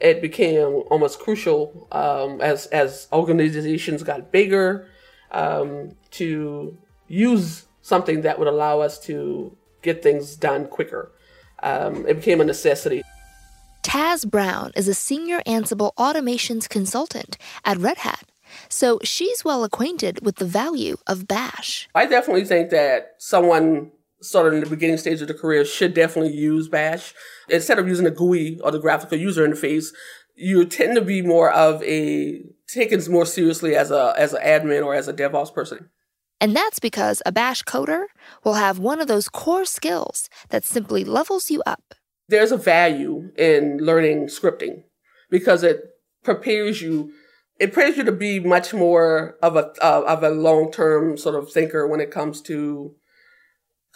it 0.00 0.20
became 0.20 0.82
almost 0.90 1.20
crucial 1.20 1.88
um, 1.92 2.40
as 2.40 2.66
as 2.66 3.08
organizations 3.12 4.02
got 4.02 4.30
bigger 4.30 4.88
um, 5.30 5.96
to 6.12 6.76
use 7.08 7.64
something 7.82 8.22
that 8.22 8.38
would 8.38 8.48
allow 8.48 8.80
us 8.80 8.98
to 8.98 9.56
get 9.82 10.02
things 10.02 10.36
done 10.36 10.66
quicker. 10.66 11.12
Um, 11.62 12.06
it 12.06 12.14
became 12.14 12.40
a 12.40 12.44
necessity. 12.44 13.02
Taz 13.82 14.28
Brown 14.28 14.72
is 14.74 14.88
a 14.88 14.94
senior 14.94 15.40
Ansible 15.46 15.92
automations 15.94 16.68
consultant 16.68 17.38
at 17.64 17.78
Red 17.78 17.98
Hat, 17.98 18.24
so 18.68 18.98
she's 19.04 19.44
well 19.44 19.62
acquainted 19.62 20.24
with 20.24 20.36
the 20.36 20.44
value 20.44 20.96
of 21.06 21.28
Bash. 21.28 21.88
I 21.94 22.06
definitely 22.06 22.44
think 22.44 22.70
that 22.70 23.14
someone 23.18 23.92
sort 24.20 24.46
of 24.46 24.54
in 24.54 24.60
the 24.60 24.70
beginning 24.70 24.96
stage 24.96 25.20
of 25.20 25.28
the 25.28 25.34
career 25.34 25.64
should 25.64 25.94
definitely 25.94 26.32
use 26.32 26.68
Bash. 26.68 27.14
Instead 27.48 27.78
of 27.78 27.88
using 27.88 28.04
the 28.04 28.10
GUI 28.10 28.60
or 28.62 28.70
the 28.70 28.78
graphical 28.78 29.18
user 29.18 29.46
interface, 29.46 29.86
you 30.34 30.64
tend 30.64 30.94
to 30.96 31.02
be 31.02 31.22
more 31.22 31.50
of 31.50 31.82
a 31.82 32.42
taken 32.68 33.00
more 33.10 33.26
seriously 33.26 33.74
as 33.74 33.90
a 33.90 34.14
as 34.18 34.32
an 34.32 34.42
admin 34.42 34.84
or 34.84 34.94
as 34.94 35.08
a 35.08 35.12
DevOps 35.12 35.52
person. 35.52 35.90
And 36.40 36.54
that's 36.54 36.78
because 36.78 37.22
a 37.24 37.32
Bash 37.32 37.62
coder 37.64 38.04
will 38.44 38.54
have 38.54 38.78
one 38.78 39.00
of 39.00 39.08
those 39.08 39.28
core 39.28 39.64
skills 39.64 40.28
that 40.50 40.64
simply 40.64 41.02
levels 41.04 41.50
you 41.50 41.62
up. 41.64 41.94
There's 42.28 42.52
a 42.52 42.58
value 42.58 43.30
in 43.38 43.78
learning 43.78 44.26
scripting 44.26 44.82
because 45.30 45.62
it 45.62 45.80
prepares 46.22 46.82
you 46.82 47.12
it 47.58 47.72
prepares 47.72 47.96
you 47.96 48.04
to 48.04 48.12
be 48.12 48.38
much 48.38 48.74
more 48.74 49.36
of 49.42 49.56
a 49.56 49.72
uh, 49.82 50.02
of 50.06 50.22
a 50.22 50.30
long-term 50.30 51.16
sort 51.16 51.36
of 51.36 51.50
thinker 51.50 51.86
when 51.86 52.00
it 52.00 52.10
comes 52.10 52.42
to 52.42 52.94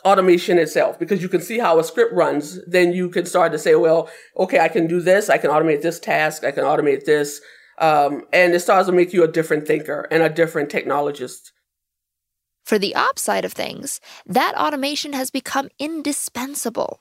automation 0.04 0.58
itself. 0.58 0.98
Because 0.98 1.22
you 1.22 1.28
can 1.28 1.40
see 1.40 1.58
how 1.58 1.78
a 1.78 1.84
script 1.84 2.12
runs 2.12 2.58
then 2.66 2.92
you 2.92 3.08
can 3.08 3.26
start 3.26 3.52
to 3.52 3.58
say 3.58 3.74
well 3.74 4.08
okay 4.36 4.60
i 4.60 4.68
can 4.68 4.86
do 4.86 5.00
this 5.00 5.28
i 5.28 5.38
can 5.38 5.50
automate 5.50 5.82
this 5.82 5.98
task 5.98 6.44
i 6.44 6.50
can 6.50 6.64
automate 6.64 7.04
this. 7.04 7.40
Um, 7.78 8.24
and 8.32 8.54
it 8.54 8.60
starts 8.60 8.86
to 8.86 8.92
make 8.92 9.14
you 9.14 9.24
a 9.24 9.28
different 9.28 9.66
thinker 9.66 10.06
and 10.10 10.22
a 10.22 10.28
different 10.28 10.70
technologist. 10.70 11.52
For 12.64 12.78
the 12.78 12.94
ops 12.94 13.22
side 13.22 13.44
of 13.44 13.52
things 13.52 14.00
that 14.26 14.54
automation 14.54 15.14
has 15.14 15.30
become 15.30 15.70
indispensable. 15.78 17.00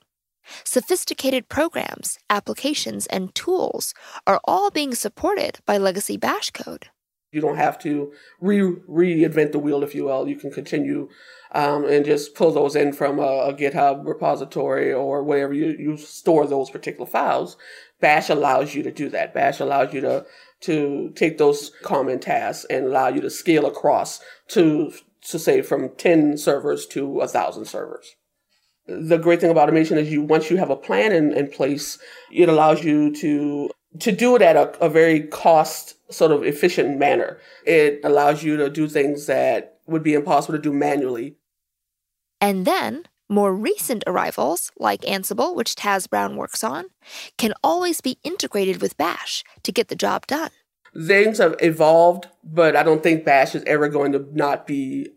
Sophisticated 0.64 1.48
programs 1.48 2.18
applications 2.28 3.06
and 3.06 3.34
tools 3.34 3.94
are 4.26 4.40
all 4.44 4.70
being 4.70 4.94
supported 4.94 5.58
by 5.66 5.76
legacy 5.78 6.16
bash 6.16 6.50
code 6.50 6.88
you 7.32 7.40
don't 7.40 7.56
have 7.56 7.78
to 7.78 8.12
re 8.40 8.60
reinvent 8.60 9.52
the 9.52 9.58
wheel 9.58 9.82
if 9.82 9.94
you 9.94 10.04
will 10.04 10.28
you 10.28 10.36
can 10.36 10.50
continue 10.50 11.08
um, 11.52 11.84
and 11.84 12.04
just 12.04 12.34
pull 12.34 12.52
those 12.52 12.76
in 12.76 12.92
from 12.92 13.18
a, 13.18 13.22
a, 13.22 13.54
GitHub 13.54 14.06
repository 14.06 14.92
or 14.92 15.22
wherever 15.22 15.52
you, 15.52 15.74
you 15.78 15.96
store 15.96 16.46
those 16.46 16.70
particular 16.70 17.06
files. 17.06 17.56
Bash 18.00 18.30
allows 18.30 18.74
you 18.74 18.82
to 18.84 18.92
do 18.92 19.08
that. 19.08 19.34
Bash 19.34 19.60
allows 19.60 19.92
you 19.92 20.00
to 20.02 20.26
to 20.60 21.10
take 21.16 21.38
those 21.38 21.72
common 21.82 22.20
tasks 22.20 22.66
and 22.68 22.86
allow 22.86 23.08
you 23.08 23.20
to 23.20 23.30
scale 23.30 23.66
across 23.66 24.20
to 24.48 24.92
to 25.22 25.38
say 25.38 25.62
from 25.62 25.90
10 25.96 26.38
servers 26.38 26.86
to 26.86 27.20
a 27.20 27.28
thousand 27.28 27.66
servers. 27.66 28.14
The 28.86 29.18
great 29.18 29.40
thing 29.40 29.50
about 29.50 29.64
automation 29.64 29.98
is 29.98 30.10
you 30.10 30.22
once 30.22 30.50
you 30.50 30.56
have 30.56 30.70
a 30.70 30.76
plan 30.76 31.12
in, 31.12 31.32
in 31.32 31.48
place, 31.48 31.98
it 32.32 32.48
allows 32.48 32.84
you 32.84 33.14
to 33.16 33.70
to 33.98 34.12
do 34.12 34.36
it 34.36 34.42
at 34.42 34.56
a, 34.56 34.84
a 34.84 34.88
very 34.88 35.20
cost 35.20 35.96
sort 36.12 36.30
of 36.30 36.44
efficient 36.44 36.98
manner. 36.98 37.38
It 37.66 38.00
allows 38.04 38.42
you 38.42 38.56
to 38.56 38.70
do 38.70 38.88
things 38.88 39.26
that 39.26 39.78
would 39.86 40.02
be 40.02 40.14
impossible 40.14 40.56
to 40.56 40.62
do 40.62 40.72
manually 40.72 41.36
and 42.40 42.64
then, 42.64 43.04
more 43.28 43.54
recent 43.54 44.02
arrivals, 44.06 44.72
like 44.78 45.02
Ansible, 45.02 45.54
which 45.54 45.74
Taz 45.74 46.08
Brown 46.08 46.36
works 46.36 46.64
on, 46.64 46.86
can 47.36 47.52
always 47.62 48.00
be 48.00 48.18
integrated 48.24 48.80
with 48.80 48.96
Bash 48.96 49.44
to 49.62 49.70
get 49.70 49.88
the 49.88 49.94
job 49.94 50.26
done. 50.26 50.50
Things 51.06 51.38
have 51.38 51.54
evolved, 51.60 52.28
but 52.42 52.74
I 52.74 52.82
don't 52.82 53.02
think 53.02 53.24
Bash 53.24 53.54
is 53.54 53.62
ever 53.64 53.88
going 53.88 54.12
to 54.12 54.26
not 54.32 54.66
be 54.66 55.10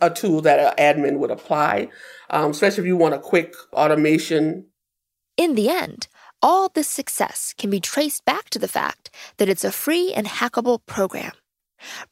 a 0.00 0.10
tool 0.10 0.40
that 0.40 0.78
an 0.78 0.96
admin 0.96 1.18
would 1.18 1.30
apply, 1.30 1.88
um, 2.30 2.50
especially 2.50 2.82
if 2.82 2.86
you 2.88 2.96
want 2.96 3.14
a 3.14 3.18
quick 3.18 3.54
automation. 3.72 4.66
In 5.36 5.54
the 5.54 5.68
end, 5.68 6.08
all 6.44 6.68
this 6.68 6.88
success 6.88 7.54
can 7.56 7.70
be 7.70 7.80
traced 7.80 8.22
back 8.26 8.50
to 8.50 8.58
the 8.58 8.68
fact 8.68 9.10
that 9.38 9.48
it's 9.48 9.64
a 9.64 9.72
free 9.72 10.12
and 10.12 10.26
hackable 10.26 10.78
program. 10.84 11.32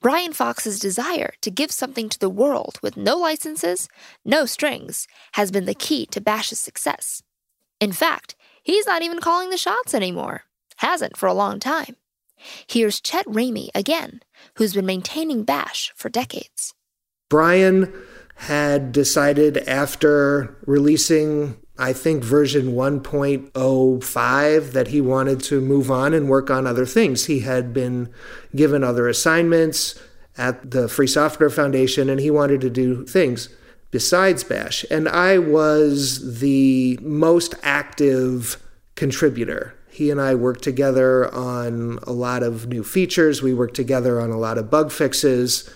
Brian 0.00 0.32
Fox's 0.32 0.78
desire 0.78 1.34
to 1.42 1.50
give 1.50 1.70
something 1.70 2.08
to 2.08 2.18
the 2.18 2.30
world 2.30 2.78
with 2.82 2.96
no 2.96 3.18
licenses, 3.18 3.90
no 4.24 4.46
strings, 4.46 5.06
has 5.34 5.50
been 5.50 5.66
the 5.66 5.74
key 5.74 6.06
to 6.06 6.20
Bash's 6.20 6.58
success. 6.58 7.22
In 7.78 7.92
fact, 7.92 8.34
he's 8.62 8.86
not 8.86 9.02
even 9.02 9.20
calling 9.20 9.50
the 9.50 9.58
shots 9.58 9.94
anymore. 9.94 10.44
Hasn't 10.76 11.18
for 11.18 11.26
a 11.26 11.34
long 11.34 11.60
time. 11.60 11.96
Here's 12.66 13.02
Chet 13.02 13.26
Ramey 13.26 13.68
again, 13.74 14.20
who's 14.56 14.72
been 14.72 14.86
maintaining 14.86 15.44
Bash 15.44 15.92
for 15.94 16.08
decades. 16.08 16.72
Brian 17.28 17.92
had 18.36 18.92
decided 18.92 19.58
after 19.68 20.56
releasing 20.66 21.61
I 21.78 21.92
think 21.92 22.22
version 22.22 22.72
1.05 22.74 24.72
that 24.72 24.88
he 24.88 25.00
wanted 25.00 25.40
to 25.44 25.60
move 25.60 25.90
on 25.90 26.12
and 26.12 26.28
work 26.28 26.50
on 26.50 26.66
other 26.66 26.86
things. 26.86 27.26
He 27.26 27.40
had 27.40 27.72
been 27.72 28.12
given 28.54 28.84
other 28.84 29.08
assignments 29.08 29.98
at 30.36 30.70
the 30.70 30.88
Free 30.88 31.06
Software 31.06 31.50
Foundation 31.50 32.10
and 32.10 32.20
he 32.20 32.30
wanted 32.30 32.60
to 32.60 32.70
do 32.70 33.06
things 33.06 33.48
besides 33.90 34.44
Bash. 34.44 34.84
And 34.90 35.08
I 35.08 35.38
was 35.38 36.40
the 36.40 36.98
most 37.02 37.54
active 37.62 38.62
contributor. 38.94 39.74
He 39.90 40.10
and 40.10 40.20
I 40.20 40.34
worked 40.34 40.62
together 40.62 41.32
on 41.34 41.98
a 42.04 42.12
lot 42.12 42.42
of 42.42 42.66
new 42.66 42.82
features. 42.82 43.42
We 43.42 43.54
worked 43.54 43.76
together 43.76 44.20
on 44.20 44.30
a 44.30 44.38
lot 44.38 44.56
of 44.56 44.70
bug 44.70 44.90
fixes. 44.90 45.68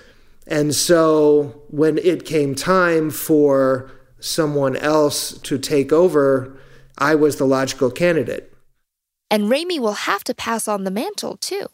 And 0.47 0.75
so 0.75 1.63
when 1.69 1.99
it 1.99 2.25
came 2.25 2.55
time 2.55 3.11
for 3.11 3.91
someone 4.27 4.77
else 4.77 5.39
to 5.39 5.59
take 5.59 5.93
over, 5.93 6.59
I 6.99 7.15
was 7.15 7.37
the 7.37 7.47
logical 7.47 7.91
candidate. 7.91 8.53
And 9.31 9.45
Ramey 9.45 9.79
will 9.79 9.93
have 9.93 10.25
to 10.25 10.35
pass 10.35 10.69
on 10.69 10.85
the 10.85 10.91
mantle 10.91 11.37
too, 11.37 11.67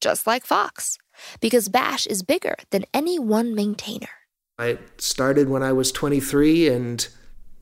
just 0.00 0.26
like 0.26 0.44
Fox, 0.44 0.98
because 1.40 1.68
Bash 1.68 2.06
is 2.06 2.22
bigger 2.22 2.56
than 2.70 2.84
any 2.92 3.18
one 3.18 3.54
maintainer. 3.54 4.08
I 4.58 4.78
started 4.98 5.48
when 5.48 5.62
I 5.62 5.72
was 5.72 5.92
23, 5.92 6.68
and 6.68 7.06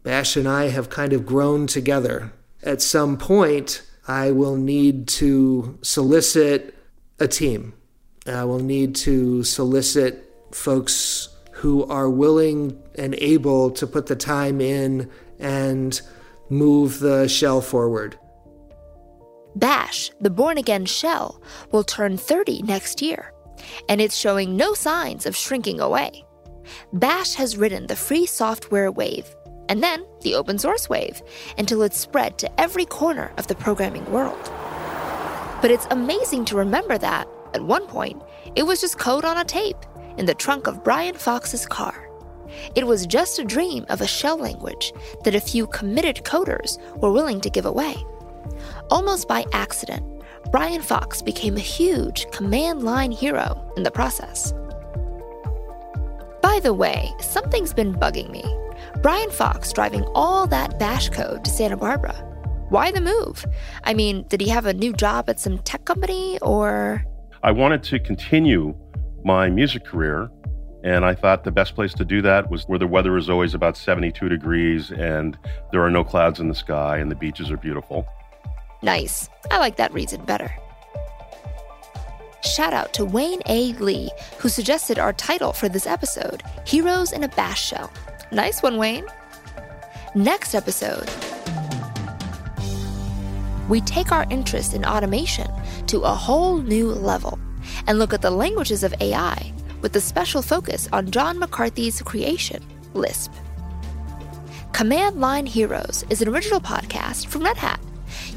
Bash 0.02 0.36
and 0.36 0.48
I 0.48 0.68
have 0.68 0.88
kind 0.88 1.12
of 1.12 1.26
grown 1.26 1.66
together. 1.66 2.32
At 2.62 2.80
some 2.80 3.18
point, 3.18 3.82
I 4.08 4.30
will 4.30 4.56
need 4.56 5.06
to 5.08 5.78
solicit 5.82 6.74
a 7.18 7.28
team. 7.28 7.74
I 8.26 8.44
will 8.44 8.60
need 8.60 8.94
to 8.96 9.44
solicit 9.44 10.32
folks 10.52 11.28
who 11.52 11.84
are 11.86 12.08
willing 12.08 12.82
and 12.98 13.14
able 13.18 13.70
to 13.72 13.86
put 13.86 14.06
the 14.06 14.16
time 14.16 14.60
in 14.60 15.10
and 15.38 16.00
move 16.48 17.00
the 17.00 17.28
shell 17.28 17.60
forward. 17.60 18.18
Bash, 19.54 20.10
the 20.20 20.30
born 20.30 20.58
again 20.58 20.84
shell, 20.84 21.40
will 21.72 21.84
turn 21.84 22.18
30 22.18 22.62
next 22.62 23.00
year, 23.00 23.32
and 23.88 24.00
it's 24.00 24.16
showing 24.16 24.56
no 24.56 24.74
signs 24.74 25.24
of 25.24 25.34
shrinking 25.34 25.80
away. 25.80 26.24
Bash 26.92 27.34
has 27.34 27.56
ridden 27.56 27.86
the 27.86 27.96
free 27.96 28.26
software 28.26 28.90
wave 28.90 29.34
and 29.68 29.82
then 29.82 30.04
the 30.22 30.34
open 30.34 30.58
source 30.58 30.88
wave 30.88 31.22
until 31.58 31.82
it's 31.82 31.98
spread 31.98 32.38
to 32.38 32.60
every 32.60 32.84
corner 32.84 33.32
of 33.36 33.46
the 33.46 33.54
programming 33.54 34.04
world. 34.12 34.50
But 35.60 35.70
it's 35.70 35.86
amazing 35.90 36.44
to 36.46 36.56
remember 36.56 36.98
that, 36.98 37.28
at 37.54 37.62
one 37.62 37.86
point, 37.86 38.22
it 38.54 38.64
was 38.64 38.80
just 38.80 38.98
code 38.98 39.24
on 39.24 39.38
a 39.38 39.44
tape 39.44 39.76
in 40.18 40.26
the 40.26 40.34
trunk 40.34 40.66
of 40.66 40.84
Brian 40.84 41.14
Fox's 41.14 41.66
car. 41.66 42.05
It 42.74 42.86
was 42.86 43.06
just 43.06 43.38
a 43.38 43.44
dream 43.44 43.86
of 43.88 44.00
a 44.00 44.06
shell 44.06 44.36
language 44.36 44.92
that 45.24 45.34
a 45.34 45.40
few 45.40 45.66
committed 45.66 46.24
coders 46.24 46.78
were 46.96 47.12
willing 47.12 47.40
to 47.40 47.50
give 47.50 47.66
away. 47.66 47.96
Almost 48.90 49.28
by 49.28 49.44
accident, 49.52 50.04
Brian 50.50 50.82
Fox 50.82 51.22
became 51.22 51.56
a 51.56 51.60
huge 51.60 52.30
command 52.30 52.82
line 52.82 53.10
hero 53.10 53.72
in 53.76 53.82
the 53.82 53.90
process. 53.90 54.52
By 56.42 56.60
the 56.62 56.74
way, 56.74 57.12
something's 57.20 57.74
been 57.74 57.94
bugging 57.94 58.30
me. 58.30 58.44
Brian 59.02 59.30
Fox 59.30 59.72
driving 59.72 60.04
all 60.14 60.46
that 60.46 60.78
bash 60.78 61.08
code 61.08 61.44
to 61.44 61.50
Santa 61.50 61.76
Barbara. 61.76 62.14
Why 62.68 62.90
the 62.90 63.00
move? 63.00 63.44
I 63.84 63.94
mean, 63.94 64.24
did 64.28 64.40
he 64.40 64.48
have 64.48 64.66
a 64.66 64.74
new 64.74 64.92
job 64.92 65.28
at 65.28 65.38
some 65.38 65.58
tech 65.58 65.84
company 65.84 66.38
or? 66.42 67.04
I 67.42 67.52
wanted 67.52 67.82
to 67.84 67.98
continue 67.98 68.74
my 69.24 69.48
music 69.48 69.84
career. 69.84 70.30
And 70.86 71.04
I 71.04 71.14
thought 71.14 71.42
the 71.42 71.50
best 71.50 71.74
place 71.74 71.92
to 71.94 72.04
do 72.04 72.22
that 72.22 72.48
was 72.48 72.62
where 72.68 72.78
the 72.78 72.86
weather 72.86 73.16
is 73.16 73.28
always 73.28 73.54
about 73.54 73.76
72 73.76 74.28
degrees 74.28 74.92
and 74.92 75.36
there 75.72 75.82
are 75.82 75.90
no 75.90 76.04
clouds 76.04 76.38
in 76.38 76.46
the 76.46 76.54
sky 76.54 76.98
and 76.98 77.10
the 77.10 77.16
beaches 77.16 77.50
are 77.50 77.56
beautiful. 77.56 78.06
Nice. 78.84 79.28
I 79.50 79.58
like 79.58 79.78
that 79.78 79.92
reason 79.92 80.24
better. 80.24 80.48
Shout 82.44 82.72
out 82.72 82.92
to 82.92 83.04
Wayne 83.04 83.42
A. 83.46 83.72
Lee, 83.72 84.12
who 84.38 84.48
suggested 84.48 84.96
our 84.96 85.12
title 85.12 85.52
for 85.52 85.68
this 85.68 85.88
episode 85.88 86.44
Heroes 86.64 87.10
in 87.10 87.24
a 87.24 87.28
Bash 87.30 87.66
Shell. 87.66 87.92
Nice 88.30 88.62
one, 88.62 88.76
Wayne. 88.76 89.06
Next 90.14 90.54
episode, 90.54 91.10
we 93.68 93.80
take 93.80 94.12
our 94.12 94.24
interest 94.30 94.72
in 94.72 94.84
automation 94.84 95.50
to 95.88 96.02
a 96.02 96.14
whole 96.14 96.58
new 96.58 96.92
level 96.92 97.40
and 97.88 97.98
look 97.98 98.14
at 98.14 98.22
the 98.22 98.30
languages 98.30 98.84
of 98.84 98.94
AI 99.00 99.52
with 99.80 99.96
a 99.96 100.00
special 100.00 100.42
focus 100.42 100.88
on 100.92 101.10
John 101.10 101.38
McCarthy's 101.38 102.02
creation, 102.02 102.62
Lisp. 102.94 103.32
Command 104.72 105.20
Line 105.20 105.46
Heroes 105.46 106.04
is 106.10 106.20
an 106.22 106.28
original 106.28 106.60
podcast 106.60 107.26
from 107.26 107.42
Red 107.42 107.56
Hat. 107.56 107.80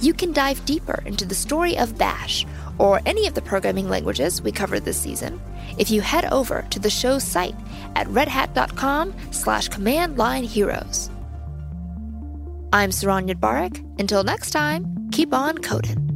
You 0.02 0.14
can 0.14 0.32
dive 0.32 0.64
deeper 0.66 1.04
into 1.06 1.26
the 1.26 1.36
story 1.36 1.78
of 1.78 1.98
Bash 1.98 2.46
or 2.78 3.02
any 3.06 3.28
of 3.28 3.34
the 3.34 3.42
programming 3.42 3.90
languages 3.90 4.42
we 4.42 4.52
covered 4.52 4.86
this 4.86 5.00
season 5.00 5.42
if 5.78 5.92
you 5.92 6.02
head 6.02 6.26
over 6.32 6.66
to 6.70 6.80
the 6.80 6.90
show's 6.90 7.24
site 7.24 7.56
at 7.96 8.08
redhat.com 8.08 9.14
slash 9.32 9.68
command 9.68 10.18
line 10.18 10.44
heroes. 10.44 11.10
I'm 12.72 12.92
Saron 12.92 13.30
Yitbarek. 13.30 14.00
Until 14.00 14.24
next 14.24 14.52
time, 14.52 15.10
keep 15.12 15.34
on 15.34 15.58
coding. 15.58 16.09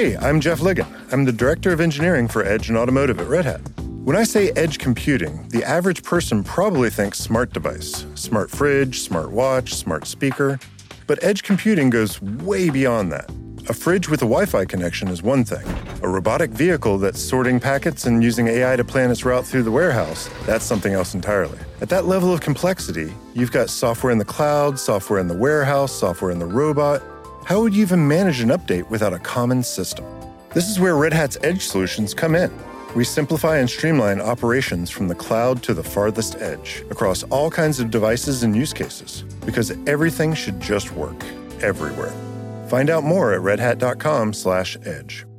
Hey, 0.00 0.16
I'm 0.16 0.40
Jeff 0.40 0.60
Ligon. 0.60 0.86
I'm 1.12 1.26
the 1.26 1.32
Director 1.32 1.74
of 1.74 1.80
Engineering 1.82 2.26
for 2.26 2.42
Edge 2.42 2.70
and 2.70 2.78
Automotive 2.78 3.20
at 3.20 3.26
Red 3.26 3.44
Hat. 3.44 3.60
When 4.02 4.16
I 4.16 4.24
say 4.24 4.50
edge 4.52 4.78
computing, 4.78 5.46
the 5.48 5.62
average 5.62 6.02
person 6.02 6.42
probably 6.42 6.88
thinks 6.88 7.18
smart 7.18 7.52
device, 7.52 8.06
smart 8.14 8.50
fridge, 8.50 9.00
smart 9.00 9.30
watch, 9.30 9.74
smart 9.74 10.06
speaker. 10.06 10.58
But 11.06 11.22
edge 11.22 11.42
computing 11.42 11.90
goes 11.90 12.18
way 12.22 12.70
beyond 12.70 13.12
that. 13.12 13.30
A 13.68 13.74
fridge 13.74 14.08
with 14.08 14.22
a 14.22 14.24
Wi 14.24 14.46
Fi 14.46 14.64
connection 14.64 15.08
is 15.08 15.22
one 15.22 15.44
thing. 15.44 15.66
A 16.02 16.08
robotic 16.08 16.50
vehicle 16.50 16.96
that's 16.96 17.20
sorting 17.20 17.60
packets 17.60 18.06
and 18.06 18.24
using 18.24 18.48
AI 18.48 18.76
to 18.76 18.84
plan 18.84 19.10
its 19.10 19.26
route 19.26 19.46
through 19.46 19.64
the 19.64 19.70
warehouse, 19.70 20.30
that's 20.46 20.64
something 20.64 20.94
else 20.94 21.12
entirely. 21.12 21.58
At 21.82 21.90
that 21.90 22.06
level 22.06 22.32
of 22.32 22.40
complexity, 22.40 23.12
you've 23.34 23.52
got 23.52 23.68
software 23.68 24.12
in 24.12 24.18
the 24.18 24.24
cloud, 24.24 24.78
software 24.78 25.20
in 25.20 25.28
the 25.28 25.36
warehouse, 25.36 25.92
software 25.92 26.30
in 26.30 26.38
the 26.38 26.46
robot, 26.46 27.02
how 27.44 27.60
would 27.60 27.74
you 27.74 27.82
even 27.82 28.06
manage 28.06 28.40
an 28.40 28.50
update 28.50 28.88
without 28.90 29.12
a 29.12 29.18
common 29.18 29.62
system? 29.62 30.04
This 30.54 30.68
is 30.68 30.78
where 30.78 30.96
Red 30.96 31.12
Hat's 31.12 31.38
Edge 31.42 31.62
solutions 31.62 32.14
come 32.14 32.34
in. 32.34 32.50
We 32.94 33.04
simplify 33.04 33.58
and 33.58 33.70
streamline 33.70 34.20
operations 34.20 34.90
from 34.90 35.08
the 35.08 35.14
cloud 35.14 35.62
to 35.62 35.74
the 35.74 35.84
farthest 35.84 36.36
edge 36.36 36.84
across 36.90 37.22
all 37.24 37.50
kinds 37.50 37.78
of 37.78 37.90
devices 37.90 38.42
and 38.42 38.54
use 38.56 38.72
cases 38.72 39.22
because 39.46 39.70
everything 39.86 40.34
should 40.34 40.60
just 40.60 40.92
work 40.92 41.22
everywhere. 41.62 42.12
Find 42.68 42.90
out 42.90 43.04
more 43.04 43.32
at 43.32 43.42
redhat.com/edge. 43.42 45.29